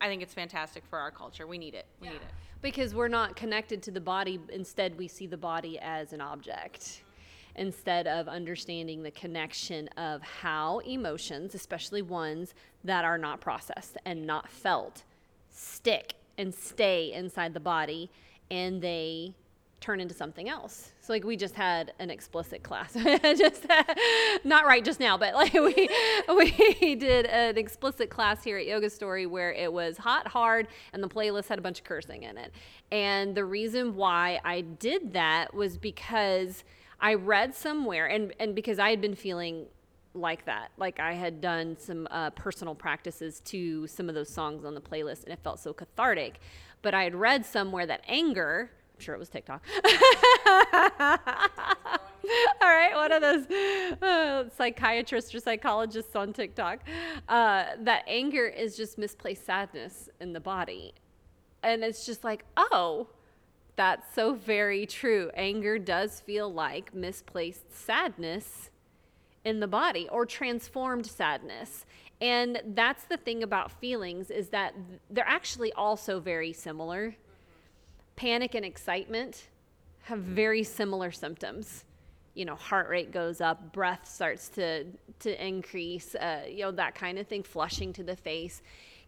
i 0.00 0.08
think 0.08 0.22
it's 0.22 0.34
fantastic 0.34 0.84
for 0.86 0.98
our 0.98 1.10
culture. 1.10 1.46
We 1.46 1.58
need 1.58 1.74
it. 1.74 1.86
We 2.00 2.06
yeah. 2.06 2.14
need 2.14 2.22
it. 2.22 2.32
Because 2.62 2.94
we're 2.94 3.08
not 3.08 3.36
connected 3.36 3.82
to 3.84 3.90
the 3.90 4.00
body. 4.00 4.40
Instead 4.52 4.98
we 4.98 5.08
see 5.08 5.26
the 5.26 5.36
body 5.36 5.78
as 5.80 6.12
an 6.12 6.20
object 6.20 7.02
instead 7.56 8.06
of 8.06 8.28
understanding 8.28 9.02
the 9.02 9.10
connection 9.10 9.88
of 9.96 10.22
how 10.22 10.78
emotions 10.80 11.54
especially 11.54 12.02
ones 12.02 12.54
that 12.84 13.04
are 13.04 13.18
not 13.18 13.40
processed 13.40 13.96
and 14.04 14.26
not 14.26 14.48
felt 14.48 15.02
stick 15.50 16.14
and 16.38 16.54
stay 16.54 17.12
inside 17.14 17.54
the 17.54 17.60
body 17.60 18.10
and 18.50 18.82
they 18.82 19.34
turn 19.86 20.00
into 20.00 20.14
something 20.14 20.48
else. 20.48 20.90
So 21.00 21.12
like 21.12 21.22
we 21.22 21.36
just 21.36 21.54
had 21.54 21.92
an 22.00 22.10
explicit 22.10 22.64
class, 22.64 22.92
just 23.22 23.66
not 24.42 24.66
right 24.66 24.84
just 24.84 24.98
now, 24.98 25.16
but 25.16 25.32
like 25.34 25.52
we 25.54 25.88
we 26.28 26.96
did 26.96 27.26
an 27.26 27.56
explicit 27.56 28.10
class 28.10 28.42
here 28.42 28.58
at 28.58 28.66
Yoga 28.66 28.90
Story 28.90 29.26
where 29.26 29.52
it 29.52 29.72
was 29.72 29.96
hot, 29.96 30.26
hard, 30.26 30.66
and 30.92 31.02
the 31.02 31.08
playlist 31.08 31.46
had 31.46 31.60
a 31.60 31.62
bunch 31.62 31.78
of 31.78 31.84
cursing 31.84 32.24
in 32.24 32.36
it. 32.36 32.52
And 32.90 33.36
the 33.36 33.44
reason 33.44 33.94
why 33.94 34.40
I 34.44 34.62
did 34.62 35.12
that 35.12 35.54
was 35.54 35.78
because 35.78 36.64
I 37.00 37.14
read 37.14 37.54
somewhere, 37.54 38.06
and 38.06 38.34
and 38.40 38.56
because 38.56 38.80
I 38.80 38.90
had 38.90 39.00
been 39.00 39.14
feeling 39.14 39.66
like 40.14 40.46
that. 40.46 40.72
Like 40.76 40.98
I 40.98 41.12
had 41.12 41.40
done 41.40 41.76
some 41.78 42.08
uh, 42.10 42.30
personal 42.30 42.74
practices 42.74 43.40
to 43.44 43.86
some 43.86 44.08
of 44.08 44.16
those 44.16 44.30
songs 44.30 44.64
on 44.64 44.74
the 44.74 44.80
playlist, 44.80 45.22
and 45.22 45.32
it 45.32 45.38
felt 45.44 45.60
so 45.60 45.72
cathartic. 45.72 46.40
But 46.82 46.92
I 46.92 47.04
had 47.04 47.14
read 47.14 47.46
somewhere 47.46 47.86
that 47.86 48.00
anger 48.08 48.70
I'm 48.96 49.02
sure 49.02 49.14
it 49.14 49.18
was 49.18 49.28
TikTok. 49.28 49.62
All 52.60 52.68
right, 52.68 52.94
one 52.94 53.12
of 53.12 53.20
those 53.22 53.46
uh, 54.02 54.48
psychiatrists 54.56 55.34
or 55.34 55.40
psychologists 55.40 56.16
on 56.16 56.32
TikTok. 56.32 56.80
Uh, 57.28 57.66
that 57.80 58.04
anger 58.06 58.46
is 58.46 58.76
just 58.76 58.96
misplaced 58.96 59.44
sadness 59.44 60.08
in 60.20 60.32
the 60.32 60.40
body. 60.40 60.94
And 61.62 61.84
it's 61.84 62.06
just 62.06 62.24
like, 62.24 62.44
oh, 62.56 63.08
that's 63.76 64.14
so 64.14 64.34
very 64.34 64.86
true. 64.86 65.30
Anger 65.34 65.78
does 65.78 66.20
feel 66.20 66.52
like 66.52 66.94
misplaced 66.94 67.76
sadness 67.76 68.70
in 69.44 69.60
the 69.60 69.68
body 69.68 70.08
or 70.10 70.24
transformed 70.24 71.06
sadness. 71.06 71.84
And 72.20 72.62
that's 72.68 73.04
the 73.04 73.18
thing 73.18 73.42
about 73.42 73.70
feelings 73.70 74.30
is 74.30 74.48
that 74.48 74.74
they're 75.10 75.28
actually 75.28 75.72
also 75.74 76.18
very 76.18 76.52
similar 76.54 77.14
panic 78.16 78.54
and 78.54 78.64
excitement 78.64 79.48
have 80.02 80.18
very 80.20 80.62
similar 80.62 81.10
symptoms. 81.10 81.84
You 82.34 82.44
know, 82.44 82.54
heart 82.54 82.88
rate 82.88 83.12
goes 83.12 83.40
up, 83.40 83.72
breath 83.72 84.08
starts 84.08 84.48
to 84.50 84.84
to 85.20 85.46
increase, 85.46 86.14
uh, 86.14 86.42
you 86.48 86.60
know, 86.60 86.72
that 86.72 86.94
kind 86.94 87.18
of 87.18 87.26
thing. 87.26 87.42
Flushing 87.42 87.92
to 87.94 88.02
the 88.02 88.16
face 88.16 88.62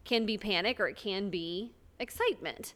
can 0.05 0.25
be 0.25 0.39
panic 0.39 0.81
or 0.81 0.89
it 0.89 0.97
can 0.97 1.29
be 1.29 1.73
excitement. 1.99 2.75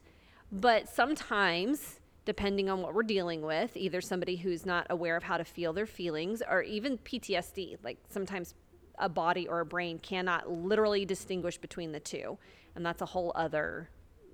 But 0.51 0.87
sometimes, 0.87 1.99
depending 2.25 2.69
on 2.69 2.81
what 2.81 2.93
we're 2.93 3.03
dealing 3.03 3.41
with, 3.41 3.75
either 3.75 4.01
somebody 4.01 4.35
who's 4.35 4.65
not 4.65 4.85
aware 4.89 5.17
of 5.17 5.23
how 5.23 5.37
to 5.37 5.43
feel 5.43 5.73
their 5.73 5.87
feelings 5.87 6.43
or 6.47 6.61
even 6.61 6.97
PTSD, 6.99 7.77
like 7.83 7.97
sometimes 8.09 8.53
a 8.99 9.09
body 9.09 9.47
or 9.47 9.61
a 9.61 9.65
brain 9.65 9.97
cannot 9.97 10.49
literally 10.49 11.05
distinguish 11.05 11.57
between 11.57 11.91
the 11.91 11.99
two. 11.99 12.37
And 12.75 12.85
that's 12.85 13.01
a 13.01 13.07
whole 13.07 13.31
other 13.35 13.89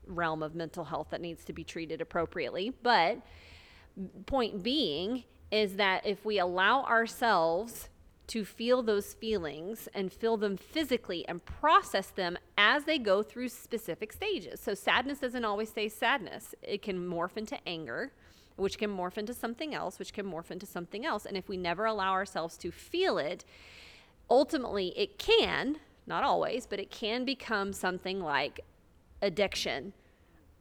realm 0.09 0.43
of 0.43 0.55
mental 0.55 0.83
health 0.83 1.07
that 1.11 1.21
needs 1.21 1.45
to 1.45 1.53
be 1.53 1.63
treated 1.63 2.01
appropriately. 2.01 2.73
But 2.83 3.21
point 4.25 4.63
being 4.63 5.23
is 5.51 5.75
that 5.75 6.05
if 6.05 6.25
we 6.25 6.39
allow 6.39 6.83
ourselves 6.83 7.89
to 8.29 8.45
feel 8.45 8.83
those 8.83 9.15
feelings 9.15 9.89
and 9.95 10.13
feel 10.13 10.37
them 10.37 10.55
physically 10.55 11.27
and 11.27 11.43
process 11.43 12.11
them 12.11 12.37
as 12.59 12.83
they 12.83 12.99
go 12.99 13.23
through 13.23 13.49
specific 13.49 14.13
stages. 14.13 14.59
So, 14.59 14.75
sadness 14.75 15.17
doesn't 15.17 15.43
always 15.43 15.69
stay 15.69 15.89
sadness, 15.89 16.53
it 16.61 16.83
can 16.83 16.99
morph 16.99 17.37
into 17.37 17.57
anger, 17.67 18.11
which 18.55 18.77
can 18.77 18.95
morph 18.95 19.17
into 19.17 19.33
something 19.33 19.73
else, 19.73 19.97
which 19.97 20.13
can 20.13 20.27
morph 20.27 20.51
into 20.51 20.67
something 20.67 21.07
else. 21.07 21.25
And 21.25 21.35
if 21.37 21.49
we 21.49 21.57
never 21.57 21.85
allow 21.85 22.11
ourselves 22.11 22.55
to 22.57 22.71
feel 22.71 23.17
it, 23.17 23.45
ultimately 24.29 24.93
it 24.95 25.17
can, 25.17 25.77
not 26.05 26.23
always, 26.23 26.67
but 26.67 26.79
it 26.79 26.91
can 26.91 27.25
become 27.25 27.73
something 27.73 28.19
like 28.19 28.59
addiction, 29.23 29.93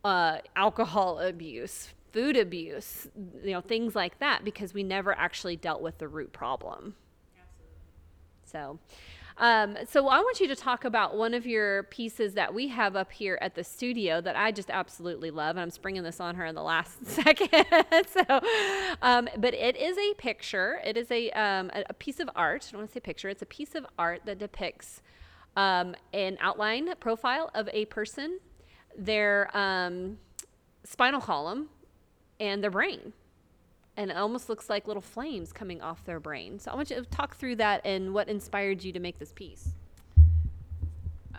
uh, 0.04 0.38
alcohol 0.56 1.18
abuse, 1.18 1.88
food 2.12 2.36
abuse, 2.36 3.08
you 3.42 3.52
know, 3.52 3.60
things 3.60 3.94
like 3.94 4.18
that, 4.20 4.44
because 4.44 4.74
we 4.74 4.82
never 4.82 5.12
actually 5.12 5.56
dealt 5.56 5.82
with 5.82 5.98
the 5.98 6.08
root 6.08 6.32
problem. 6.32 6.94
Absolutely. 7.38 7.76
So, 8.44 8.78
um, 9.40 9.76
so 9.88 10.08
I 10.08 10.18
want 10.18 10.40
you 10.40 10.48
to 10.48 10.56
talk 10.56 10.84
about 10.84 11.16
one 11.16 11.32
of 11.32 11.46
your 11.46 11.84
pieces 11.84 12.34
that 12.34 12.52
we 12.52 12.68
have 12.68 12.96
up 12.96 13.12
here 13.12 13.38
at 13.40 13.54
the 13.54 13.62
studio 13.62 14.20
that 14.20 14.34
I 14.34 14.50
just 14.50 14.68
absolutely 14.68 15.30
love, 15.30 15.56
and 15.56 15.60
I'm 15.60 15.70
springing 15.70 16.02
this 16.02 16.18
on 16.18 16.34
her 16.34 16.44
in 16.44 16.56
the 16.56 16.62
last 16.62 17.06
second. 17.06 17.64
so, 18.08 18.40
um, 19.00 19.28
but 19.38 19.54
it 19.54 19.76
is 19.76 19.96
a 19.96 20.14
picture. 20.14 20.80
It 20.84 20.96
is 20.96 21.10
a 21.10 21.30
um, 21.30 21.70
a 21.88 21.94
piece 21.94 22.18
of 22.18 22.28
art. 22.34 22.66
I 22.68 22.72
don't 22.72 22.80
want 22.80 22.90
to 22.90 22.94
say 22.94 23.00
picture. 23.00 23.28
It's 23.28 23.42
a 23.42 23.46
piece 23.46 23.76
of 23.76 23.86
art 23.96 24.22
that 24.24 24.38
depicts 24.38 25.02
um, 25.56 25.94
an 26.12 26.36
outline 26.40 26.94
profile 26.98 27.50
of 27.54 27.68
a 27.72 27.84
person 27.86 28.40
their 28.98 29.56
um, 29.56 30.18
spinal 30.84 31.20
column 31.20 31.68
and 32.40 32.62
their 32.62 32.70
brain. 32.70 33.12
And 33.96 34.10
it 34.10 34.16
almost 34.16 34.48
looks 34.48 34.68
like 34.68 34.86
little 34.86 35.02
flames 35.02 35.52
coming 35.52 35.80
off 35.80 36.04
their 36.04 36.20
brain. 36.20 36.58
So 36.58 36.70
I 36.70 36.74
want 36.74 36.90
you 36.90 36.96
to 36.96 37.02
talk 37.02 37.36
through 37.36 37.56
that 37.56 37.80
and 37.84 38.12
what 38.12 38.28
inspired 38.28 38.84
you 38.84 38.92
to 38.92 39.00
make 39.00 39.18
this 39.18 39.32
piece. 39.32 39.70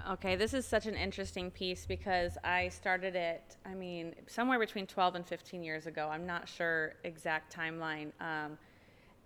Okay, 0.09 0.35
this 0.35 0.53
is 0.53 0.65
such 0.65 0.87
an 0.87 0.95
interesting 0.95 1.51
piece 1.51 1.85
because 1.85 2.37
I 2.43 2.69
started 2.69 3.15
it, 3.15 3.57
I 3.65 3.75
mean, 3.75 4.15
somewhere 4.27 4.57
between 4.57 4.87
12 4.87 5.15
and 5.15 5.25
15 5.25 5.61
years 5.61 5.85
ago. 5.85 6.09
I'm 6.11 6.25
not 6.25 6.49
sure 6.49 6.95
exact 7.03 7.55
timeline. 7.55 8.11
Um, 8.19 8.57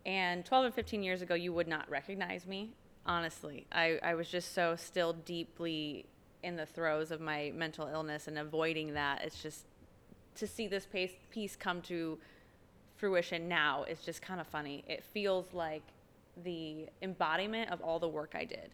and 0.05 0.45
12 0.45 0.65
and 0.65 0.73
15 0.73 1.01
years 1.01 1.21
ago, 1.21 1.35
you 1.35 1.53
would 1.53 1.67
not 1.67 1.89
recognize 1.89 2.45
me, 2.45 2.71
honestly. 3.05 3.65
I, 3.71 3.99
I 4.03 4.15
was 4.15 4.27
just 4.27 4.53
so 4.53 4.75
still 4.75 5.13
deeply 5.13 6.05
in 6.43 6.55
the 6.55 6.65
throes 6.65 7.11
of 7.11 7.21
my 7.21 7.51
mental 7.55 7.87
illness 7.87 8.27
and 8.27 8.37
avoiding 8.37 8.93
that. 8.93 9.23
It's 9.23 9.41
just 9.41 9.65
to 10.35 10.47
see 10.47 10.67
this 10.67 10.85
piece, 10.85 11.11
piece 11.31 11.55
come 11.55 11.81
to 11.83 12.17
fruition 12.97 13.47
now 13.47 13.83
is 13.83 13.99
just 14.01 14.21
kind 14.21 14.39
of 14.39 14.47
funny. 14.47 14.83
It 14.87 15.03
feels 15.03 15.45
like 15.53 15.83
the 16.43 16.87
embodiment 17.01 17.71
of 17.71 17.81
all 17.81 17.99
the 17.99 18.07
work 18.07 18.33
I 18.33 18.45
did. 18.45 18.71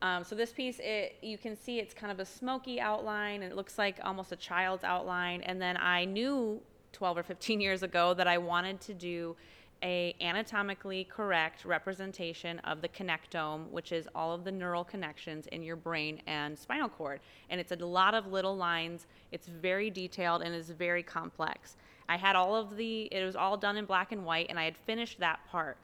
Um, 0.00 0.22
so 0.22 0.34
this 0.34 0.52
piece, 0.52 0.78
it 0.78 1.16
you 1.22 1.38
can 1.38 1.56
see 1.56 1.80
it's 1.80 1.92
kind 1.92 2.12
of 2.12 2.20
a 2.20 2.24
smoky 2.24 2.80
outline, 2.80 3.42
and 3.42 3.52
it 3.52 3.56
looks 3.56 3.78
like 3.78 3.98
almost 4.04 4.30
a 4.30 4.36
child's 4.36 4.84
outline. 4.84 5.42
And 5.42 5.60
then 5.60 5.76
I 5.76 6.04
knew 6.04 6.60
12 6.92 7.18
or 7.18 7.22
15 7.22 7.60
years 7.60 7.82
ago 7.82 8.14
that 8.14 8.28
I 8.28 8.38
wanted 8.38 8.80
to 8.82 8.94
do 8.94 9.36
a 9.82 10.14
anatomically 10.20 11.04
correct 11.04 11.64
representation 11.64 12.58
of 12.60 12.82
the 12.82 12.88
connectome, 12.88 13.68
which 13.70 13.92
is 13.92 14.08
all 14.14 14.34
of 14.34 14.44
the 14.44 14.50
neural 14.50 14.84
connections 14.84 15.46
in 15.48 15.62
your 15.62 15.76
brain 15.76 16.20
and 16.26 16.58
spinal 16.58 16.88
cord. 16.88 17.20
And 17.50 17.60
it's 17.60 17.72
a 17.72 17.76
lot 17.76 18.14
of 18.14 18.26
little 18.32 18.56
lines. 18.56 19.06
It's 19.30 19.46
very 19.46 19.90
detailed 19.90 20.42
and 20.42 20.54
is 20.54 20.70
very 20.70 21.02
complex. 21.02 21.76
I 22.08 22.16
had 22.16 22.36
all 22.36 22.56
of 22.56 22.76
the, 22.76 23.02
it 23.12 23.24
was 23.24 23.36
all 23.36 23.56
done 23.56 23.76
in 23.76 23.84
black 23.84 24.12
and 24.12 24.24
white, 24.24 24.46
and 24.48 24.58
I 24.58 24.64
had 24.64 24.76
finished 24.76 25.20
that 25.20 25.40
part. 25.50 25.76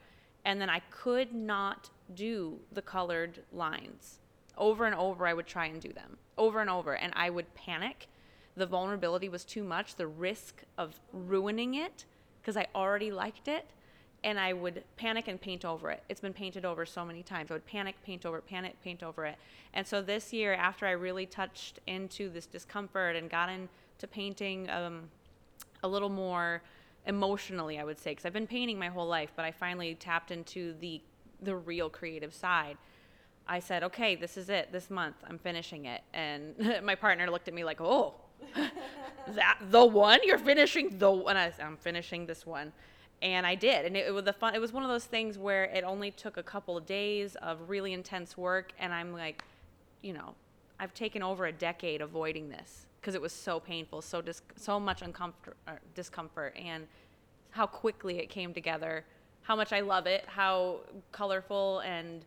And 0.43 0.59
then 0.59 0.69
I 0.69 0.79
could 0.91 1.33
not 1.33 1.89
do 2.13 2.59
the 2.71 2.81
colored 2.81 3.43
lines. 3.53 4.19
Over 4.57 4.85
and 4.85 4.95
over, 4.95 5.27
I 5.27 5.33
would 5.33 5.47
try 5.47 5.67
and 5.67 5.81
do 5.81 5.91
them 5.91 6.17
over 6.37 6.61
and 6.61 6.69
over, 6.69 6.95
and 6.95 7.13
I 7.15 7.29
would 7.29 7.53
panic. 7.55 8.07
The 8.55 8.65
vulnerability 8.65 9.29
was 9.29 9.43
too 9.43 9.63
much, 9.63 9.95
the 9.95 10.07
risk 10.07 10.63
of 10.77 10.99
ruining 11.11 11.75
it 11.75 12.05
because 12.41 12.57
I 12.57 12.67
already 12.75 13.11
liked 13.11 13.47
it 13.47 13.65
and 14.25 14.39
I 14.39 14.53
would 14.53 14.83
panic 14.97 15.27
and 15.27 15.39
paint 15.39 15.63
over 15.63 15.91
it. 15.91 16.03
It's 16.09 16.19
been 16.19 16.33
painted 16.33 16.65
over 16.65 16.83
so 16.83 17.05
many 17.05 17.21
times. 17.21 17.51
I 17.51 17.53
would 17.53 17.67
panic, 17.67 17.95
paint 18.03 18.25
over 18.25 18.39
it, 18.39 18.47
panic, 18.47 18.75
paint 18.83 19.03
over 19.03 19.23
it. 19.27 19.37
And 19.75 19.85
so 19.85 20.01
this 20.01 20.33
year, 20.33 20.53
after 20.53 20.87
I 20.87 20.91
really 20.91 21.27
touched 21.27 21.79
into 21.85 22.29
this 22.29 22.47
discomfort 22.47 23.15
and 23.15 23.29
got 23.29 23.49
into 23.49 24.07
painting 24.09 24.67
um, 24.71 25.03
a 25.83 25.87
little 25.87 26.09
more 26.09 26.63
emotionally, 27.05 27.77
I 27.77 27.83
would 27.83 27.99
say, 27.99 28.11
because 28.11 28.25
I've 28.25 28.33
been 28.33 28.47
painting 28.47 28.79
my 28.79 28.87
whole 28.87 29.07
life, 29.07 29.31
but 29.35 29.45
I 29.45 29.51
finally 29.51 29.93
tapped 29.95 30.31
into 30.31 30.73
the 30.81 31.01
the 31.41 31.55
real 31.55 31.89
creative 31.89 32.33
side. 32.33 32.77
I 33.47 33.59
said, 33.59 33.83
okay, 33.83 34.15
this 34.15 34.37
is 34.37 34.49
it. 34.49 34.71
This 34.71 34.89
month, 34.89 35.17
I'm 35.27 35.37
finishing 35.37 35.85
it. 35.85 36.01
And 36.13 36.55
my 36.83 36.95
partner 36.95 37.29
looked 37.29 37.47
at 37.47 37.53
me 37.53 37.63
like, 37.63 37.79
oh, 37.79 38.15
that 39.35 39.59
the 39.69 39.85
one 39.85 40.19
you're 40.23 40.39
finishing 40.39 40.97
the 40.97 41.11
one. 41.11 41.37
I, 41.37 41.51
I'm 41.61 41.77
finishing 41.77 42.25
this 42.25 42.43
one 42.43 42.71
and 43.21 43.45
I 43.45 43.55
did, 43.55 43.85
and 43.85 43.95
it, 43.95 44.07
it, 44.07 44.11
was 44.11 44.25
the 44.25 44.33
fun. 44.33 44.55
It 44.55 44.61
was 44.61 44.73
one 44.73 44.83
of 44.83 44.89
those 44.89 45.05
things 45.05 45.37
where 45.37 45.65
it 45.65 45.83
only 45.83 46.11
took 46.11 46.37
a 46.37 46.43
couple 46.43 46.77
of 46.77 46.85
days 46.85 47.35
of 47.37 47.69
really 47.69 47.93
intense 47.93 48.37
work, 48.37 48.71
and 48.79 48.93
I'm 48.93 49.13
like, 49.13 49.43
you 50.01 50.13
know, 50.13 50.35
I've 50.79 50.93
taken 50.93 51.23
over 51.23 51.45
a 51.45 51.51
decade 51.51 52.01
avoiding 52.01 52.49
this 52.49 52.85
because 52.99 53.15
it 53.15 53.21
was 53.21 53.33
so 53.33 53.59
painful, 53.59 54.01
so 54.01 54.21
dis- 54.21 54.41
so 54.55 54.79
much 54.79 55.01
uncomfort, 55.01 55.53
uh, 55.67 55.73
discomfort, 55.93 56.55
and 56.57 56.87
how 57.51 57.65
quickly 57.65 58.19
it 58.19 58.29
came 58.29 58.53
together. 58.53 59.05
How 59.43 59.55
much 59.55 59.71
I 59.71 59.81
love 59.81 60.07
it, 60.07 60.25
how 60.27 60.79
colorful 61.11 61.79
and 61.79 62.25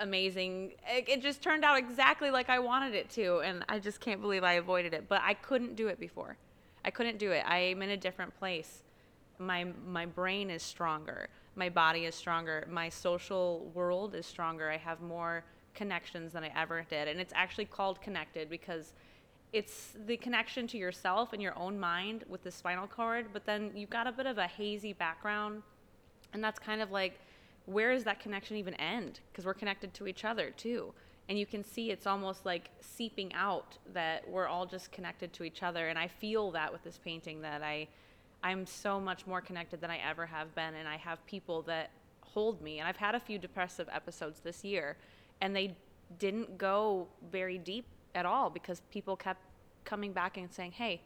amazing. 0.00 0.72
It, 0.88 1.08
it 1.08 1.22
just 1.22 1.42
turned 1.42 1.64
out 1.64 1.78
exactly 1.78 2.30
like 2.30 2.48
I 2.48 2.58
wanted 2.58 2.94
it 2.94 3.10
to, 3.10 3.40
and 3.40 3.64
I 3.68 3.78
just 3.78 4.00
can't 4.00 4.20
believe 4.20 4.42
I 4.42 4.54
avoided 4.54 4.94
it. 4.94 5.08
But 5.08 5.20
I 5.22 5.34
couldn't 5.34 5.76
do 5.76 5.88
it 5.88 6.00
before. 6.00 6.36
I 6.84 6.90
couldn't 6.90 7.18
do 7.18 7.30
it. 7.30 7.44
I'm 7.46 7.82
in 7.82 7.90
a 7.90 7.96
different 7.96 8.36
place 8.38 8.82
my 9.40 9.66
my 9.86 10.06
brain 10.06 10.50
is 10.50 10.62
stronger 10.62 11.28
my 11.56 11.68
body 11.68 12.04
is 12.04 12.14
stronger 12.14 12.66
my 12.70 12.88
social 12.88 13.70
world 13.74 14.14
is 14.14 14.26
stronger. 14.26 14.70
I 14.70 14.76
have 14.76 15.00
more 15.00 15.44
connections 15.74 16.32
than 16.32 16.42
i 16.44 16.50
ever 16.56 16.84
did. 16.88 17.06
And 17.08 17.20
it's 17.20 17.32
actually 17.34 17.66
called 17.66 18.00
connected 18.00 18.50
because 18.50 18.92
it's 19.52 19.94
the 20.06 20.16
connection 20.16 20.66
to 20.68 20.78
yourself 20.78 21.32
and 21.32 21.42
your 21.42 21.56
own 21.58 21.78
mind 21.78 22.24
with 22.28 22.42
the 22.42 22.50
spinal 22.50 22.86
cord 22.86 23.26
but 23.32 23.44
then 23.44 23.72
you've 23.74 23.90
got 23.90 24.06
a 24.06 24.12
bit 24.12 24.26
of 24.26 24.38
a 24.38 24.46
hazy 24.46 24.92
background. 24.92 25.62
And 26.32 26.42
that's 26.42 26.58
kind 26.58 26.80
of 26.80 26.90
like 26.90 27.18
where 27.66 27.92
does 27.92 28.04
that 28.04 28.20
connection 28.20 28.56
even 28.56 28.74
end? 28.74 29.20
Because 29.30 29.44
we're 29.44 29.54
connected 29.54 29.92
to 29.94 30.06
each 30.06 30.24
other 30.24 30.50
too. 30.50 30.92
And 31.28 31.38
you 31.38 31.46
can 31.46 31.62
see 31.62 31.90
it's 31.90 32.06
almost 32.06 32.44
like 32.44 32.70
seeping 32.80 33.32
out 33.34 33.78
that 33.92 34.28
we're 34.28 34.48
all 34.48 34.66
just 34.66 34.90
connected 34.90 35.32
to 35.34 35.44
each 35.44 35.62
other. 35.62 35.88
And 35.88 35.98
i 35.98 36.08
feel 36.08 36.52
that 36.52 36.72
with 36.72 36.82
this 36.84 36.98
painting 37.04 37.42
that 37.42 37.62
i 37.62 37.86
I'm 38.42 38.66
so 38.66 39.00
much 39.00 39.26
more 39.26 39.40
connected 39.40 39.80
than 39.80 39.90
I 39.90 39.98
ever 39.98 40.26
have 40.26 40.54
been, 40.54 40.74
and 40.74 40.88
I 40.88 40.96
have 40.96 41.24
people 41.26 41.62
that 41.62 41.90
hold 42.22 42.62
me. 42.62 42.78
And 42.78 42.88
I've 42.88 42.96
had 42.96 43.14
a 43.14 43.20
few 43.20 43.38
depressive 43.38 43.88
episodes 43.92 44.40
this 44.40 44.64
year, 44.64 44.96
and 45.40 45.54
they 45.54 45.76
didn't 46.18 46.58
go 46.58 47.06
very 47.30 47.58
deep 47.58 47.84
at 48.14 48.26
all 48.26 48.50
because 48.50 48.82
people 48.90 49.16
kept 49.16 49.40
coming 49.84 50.12
back 50.12 50.36
and 50.36 50.52
saying, 50.52 50.72
Hey, 50.72 51.00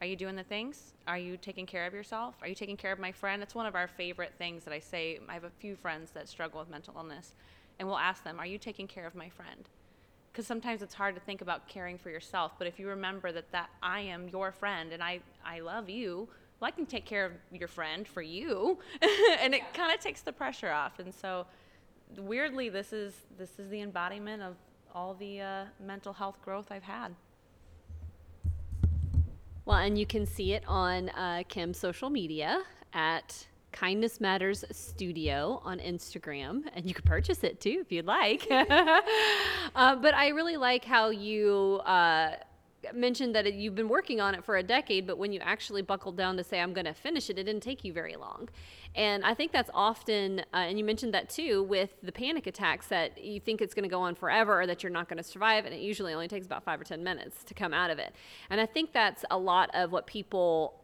are 0.00 0.06
you 0.06 0.16
doing 0.16 0.36
the 0.36 0.44
things? 0.44 0.92
Are 1.08 1.18
you 1.18 1.36
taking 1.36 1.64
care 1.66 1.86
of 1.86 1.94
yourself? 1.94 2.34
Are 2.42 2.48
you 2.48 2.54
taking 2.54 2.76
care 2.76 2.92
of 2.92 2.98
my 2.98 3.12
friend? 3.12 3.42
It's 3.42 3.54
one 3.54 3.66
of 3.66 3.74
our 3.74 3.88
favorite 3.88 4.34
things 4.36 4.64
that 4.64 4.74
I 4.74 4.78
say. 4.78 5.18
I 5.28 5.34
have 5.34 5.44
a 5.44 5.50
few 5.50 5.74
friends 5.74 6.10
that 6.10 6.28
struggle 6.28 6.60
with 6.60 6.68
mental 6.68 6.94
illness, 6.96 7.34
and 7.78 7.88
we'll 7.88 7.98
ask 7.98 8.22
them, 8.22 8.38
Are 8.38 8.46
you 8.46 8.58
taking 8.58 8.86
care 8.86 9.06
of 9.06 9.14
my 9.14 9.28
friend? 9.28 9.68
Because 10.32 10.46
sometimes 10.46 10.82
it's 10.82 10.94
hard 10.94 11.14
to 11.14 11.20
think 11.22 11.40
about 11.40 11.66
caring 11.66 11.96
for 11.96 12.10
yourself, 12.10 12.52
but 12.58 12.66
if 12.66 12.78
you 12.78 12.88
remember 12.88 13.32
that, 13.32 13.50
that 13.52 13.70
I 13.82 14.00
am 14.00 14.28
your 14.28 14.52
friend 14.52 14.92
and 14.92 15.02
I, 15.02 15.20
I 15.42 15.60
love 15.60 15.88
you, 15.88 16.28
well, 16.60 16.68
I 16.68 16.70
can 16.70 16.86
take 16.86 17.04
care 17.04 17.26
of 17.26 17.32
your 17.52 17.68
friend 17.68 18.08
for 18.08 18.22
you, 18.22 18.78
and 19.40 19.54
it 19.54 19.74
kind 19.74 19.92
of 19.92 20.00
takes 20.00 20.22
the 20.22 20.32
pressure 20.32 20.70
off. 20.70 20.98
And 20.98 21.14
so, 21.14 21.46
weirdly, 22.18 22.68
this 22.68 22.92
is 22.92 23.12
this 23.38 23.58
is 23.58 23.68
the 23.68 23.82
embodiment 23.82 24.42
of 24.42 24.56
all 24.94 25.14
the 25.14 25.40
uh, 25.40 25.64
mental 25.84 26.12
health 26.12 26.40
growth 26.42 26.68
I've 26.70 26.82
had. 26.82 27.14
Well, 29.66 29.78
and 29.78 29.98
you 29.98 30.06
can 30.06 30.24
see 30.26 30.54
it 30.54 30.62
on 30.66 31.10
uh, 31.10 31.42
Kim's 31.48 31.76
social 31.76 32.08
media 32.08 32.62
at 32.94 33.46
Kindness 33.72 34.20
Matters 34.20 34.64
Studio 34.70 35.60
on 35.62 35.80
Instagram, 35.80 36.62
and 36.74 36.86
you 36.86 36.94
can 36.94 37.04
purchase 37.04 37.44
it 37.44 37.60
too 37.60 37.80
if 37.82 37.92
you'd 37.92 38.06
like. 38.06 38.46
uh, 38.50 39.96
but 39.96 40.14
I 40.14 40.28
really 40.28 40.56
like 40.56 40.84
how 40.84 41.10
you 41.10 41.82
uh, 41.84 42.36
mentioned 42.94 43.34
that 43.34 43.52
you've 43.52 43.74
been 43.74 43.88
working 43.88 44.20
on 44.20 44.34
it 44.34 44.44
for 44.44 44.56
a 44.56 44.62
decade, 44.62 45.06
but 45.06 45.18
when 45.18 45.32
you 45.32 45.40
actually 45.40 45.82
buckled 45.82 46.16
down 46.16 46.36
to 46.36 46.44
say, 46.44 46.60
I'm 46.60 46.72
going 46.72 46.86
to 46.86 46.94
finish 46.94 47.30
it, 47.30 47.38
it 47.38 47.44
didn't 47.44 47.62
take 47.62 47.84
you 47.84 47.92
very 47.92 48.16
long. 48.16 48.48
And 48.94 49.24
I 49.24 49.34
think 49.34 49.52
that's 49.52 49.70
often, 49.74 50.40
uh, 50.54 50.58
and 50.58 50.78
you 50.78 50.84
mentioned 50.84 51.14
that 51.14 51.28
too, 51.28 51.62
with 51.64 51.90
the 52.02 52.12
panic 52.12 52.46
attacks 52.46 52.86
that 52.88 53.22
you 53.22 53.40
think 53.40 53.60
it's 53.60 53.74
going 53.74 53.82
to 53.84 53.88
go 53.88 54.00
on 54.00 54.14
forever 54.14 54.60
or 54.60 54.66
that 54.66 54.82
you're 54.82 54.92
not 54.92 55.08
going 55.08 55.18
to 55.18 55.22
survive. 55.22 55.64
And 55.64 55.74
it 55.74 55.80
usually 55.80 56.14
only 56.14 56.28
takes 56.28 56.46
about 56.46 56.64
five 56.64 56.80
or 56.80 56.84
10 56.84 57.04
minutes 57.04 57.44
to 57.44 57.54
come 57.54 57.74
out 57.74 57.90
of 57.90 57.98
it. 57.98 58.14
And 58.50 58.60
I 58.60 58.66
think 58.66 58.92
that's 58.92 59.24
a 59.30 59.38
lot 59.38 59.70
of 59.74 59.92
what 59.92 60.06
people 60.06 60.82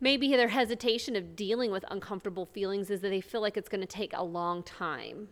maybe 0.00 0.30
their 0.30 0.48
hesitation 0.48 1.16
of 1.16 1.34
dealing 1.34 1.70
with 1.70 1.84
uncomfortable 1.90 2.46
feelings 2.46 2.90
is 2.90 3.00
that 3.00 3.08
they 3.08 3.20
feel 3.20 3.40
like 3.40 3.56
it's 3.56 3.68
going 3.68 3.80
to 3.80 3.86
take 3.86 4.12
a 4.14 4.22
long 4.22 4.62
time. 4.62 5.28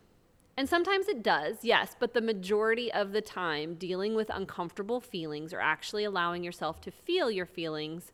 And 0.57 0.67
sometimes 0.67 1.07
it 1.07 1.21
does, 1.21 1.57
yes, 1.61 1.95
but 1.97 2.15
the 2.15 2.21
majority 2.21 2.91
of 2.91 3.11
the 3.11 3.21
time, 3.21 3.75
dealing 3.75 4.15
with 4.15 4.31
uncomfortable 4.33 4.99
feelings 4.99 5.53
or 5.53 5.61
actually 5.61 6.03
allowing 6.03 6.43
yourself 6.43 6.81
to 6.81 6.91
feel 6.91 7.29
your 7.29 7.45
feelings 7.45 8.11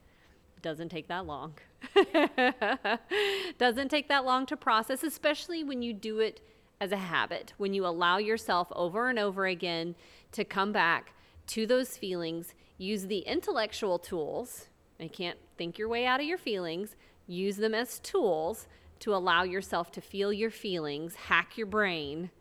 doesn't 0.61 0.89
take 0.89 1.07
that 1.07 1.25
long. 1.25 1.53
doesn't 3.57 3.89
take 3.89 4.09
that 4.09 4.25
long 4.25 4.45
to 4.47 4.57
process, 4.57 5.03
especially 5.03 5.63
when 5.63 5.81
you 5.81 5.93
do 5.93 6.19
it 6.19 6.41
as 6.81 6.91
a 6.91 6.97
habit, 6.97 7.53
when 7.57 7.73
you 7.73 7.85
allow 7.85 8.17
yourself 8.17 8.67
over 8.75 9.09
and 9.09 9.19
over 9.19 9.45
again 9.45 9.95
to 10.33 10.43
come 10.43 10.73
back 10.73 11.13
to 11.47 11.65
those 11.65 11.95
feelings, 11.95 12.53
use 12.77 13.07
the 13.07 13.19
intellectual 13.19 13.97
tools. 13.97 14.67
You 14.99 15.09
can't 15.09 15.39
think 15.57 15.77
your 15.77 15.87
way 15.87 16.05
out 16.05 16.19
of 16.19 16.25
your 16.25 16.37
feelings, 16.37 16.95
use 17.25 17.55
them 17.55 17.73
as 17.73 17.99
tools 17.99 18.67
to 19.03 19.13
allow 19.13 19.43
yourself 19.43 19.91
to 19.91 19.99
feel 19.99 20.31
your 20.31 20.49
feelings, 20.49 21.15
hack 21.15 21.57
your 21.57 21.67
brain, 21.67 22.31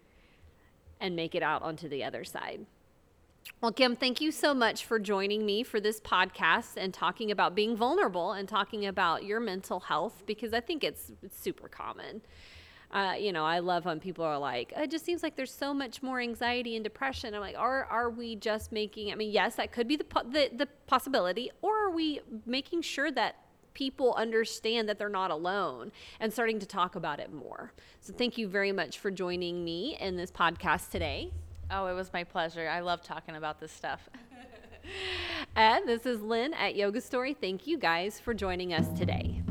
and 1.00 1.16
make 1.16 1.34
it 1.34 1.42
out 1.42 1.60
onto 1.62 1.88
the 1.88 2.04
other 2.04 2.22
side. 2.22 2.64
Well, 3.60 3.72
Kim, 3.72 3.96
thank 3.96 4.20
you 4.20 4.30
so 4.30 4.54
much 4.54 4.84
for 4.84 5.00
joining 5.00 5.44
me 5.44 5.64
for 5.64 5.80
this 5.80 6.00
podcast 6.00 6.76
and 6.76 6.94
talking 6.94 7.32
about 7.32 7.56
being 7.56 7.76
vulnerable 7.76 8.30
and 8.30 8.48
talking 8.48 8.86
about 8.86 9.24
your 9.24 9.40
mental 9.40 9.80
health 9.80 10.22
because 10.24 10.54
I 10.54 10.60
think 10.60 10.84
it's, 10.84 11.10
it's 11.24 11.36
super 11.36 11.66
common. 11.66 12.22
Uh, 12.92 13.14
you 13.18 13.32
know, 13.32 13.44
I 13.44 13.58
love 13.58 13.84
when 13.84 13.98
people 13.98 14.24
are 14.24 14.38
like, 14.38 14.72
it 14.76 14.88
just 14.88 15.04
seems 15.04 15.24
like 15.24 15.34
there's 15.34 15.52
so 15.52 15.74
much 15.74 16.00
more 16.00 16.20
anxiety 16.20 16.76
and 16.76 16.84
depression. 16.84 17.34
I'm 17.34 17.40
like, 17.40 17.58
are 17.58 17.86
are 17.86 18.10
we 18.10 18.36
just 18.36 18.70
making? 18.70 19.10
I 19.10 19.16
mean, 19.16 19.32
yes, 19.32 19.56
that 19.56 19.72
could 19.72 19.88
be 19.88 19.96
the 19.96 20.04
the, 20.30 20.50
the 20.54 20.68
possibility, 20.86 21.50
or 21.62 21.86
are 21.86 21.90
we 21.90 22.20
making 22.44 22.82
sure 22.82 23.10
that 23.12 23.36
people 23.74 24.14
understand 24.14 24.88
that 24.88 24.98
they're 24.98 25.08
not 25.08 25.30
alone 25.30 25.92
and 26.20 26.32
starting 26.32 26.58
to 26.58 26.66
talk 26.66 26.94
about 26.94 27.20
it 27.20 27.32
more. 27.32 27.72
So, 28.00 28.12
thank 28.12 28.38
you 28.38 28.48
very 28.48 28.72
much 28.72 28.98
for 28.98 29.10
joining 29.10 29.64
me 29.64 29.96
in 30.00 30.16
this 30.16 30.30
podcast 30.30 30.90
today. 30.90 31.32
Oh, 31.70 31.86
it 31.86 31.94
was 31.94 32.12
my 32.12 32.24
pleasure. 32.24 32.68
I 32.68 32.80
love 32.80 33.02
talking 33.02 33.36
about 33.36 33.60
this 33.60 33.72
stuff. 33.72 34.08
and 35.56 35.88
this 35.88 36.06
is 36.06 36.20
Lynn 36.20 36.52
at 36.54 36.74
Yoga 36.76 37.00
Story. 37.00 37.34
Thank 37.34 37.66
you 37.66 37.78
guys 37.78 38.20
for 38.20 38.34
joining 38.34 38.74
us 38.74 38.86
today. 38.98 39.42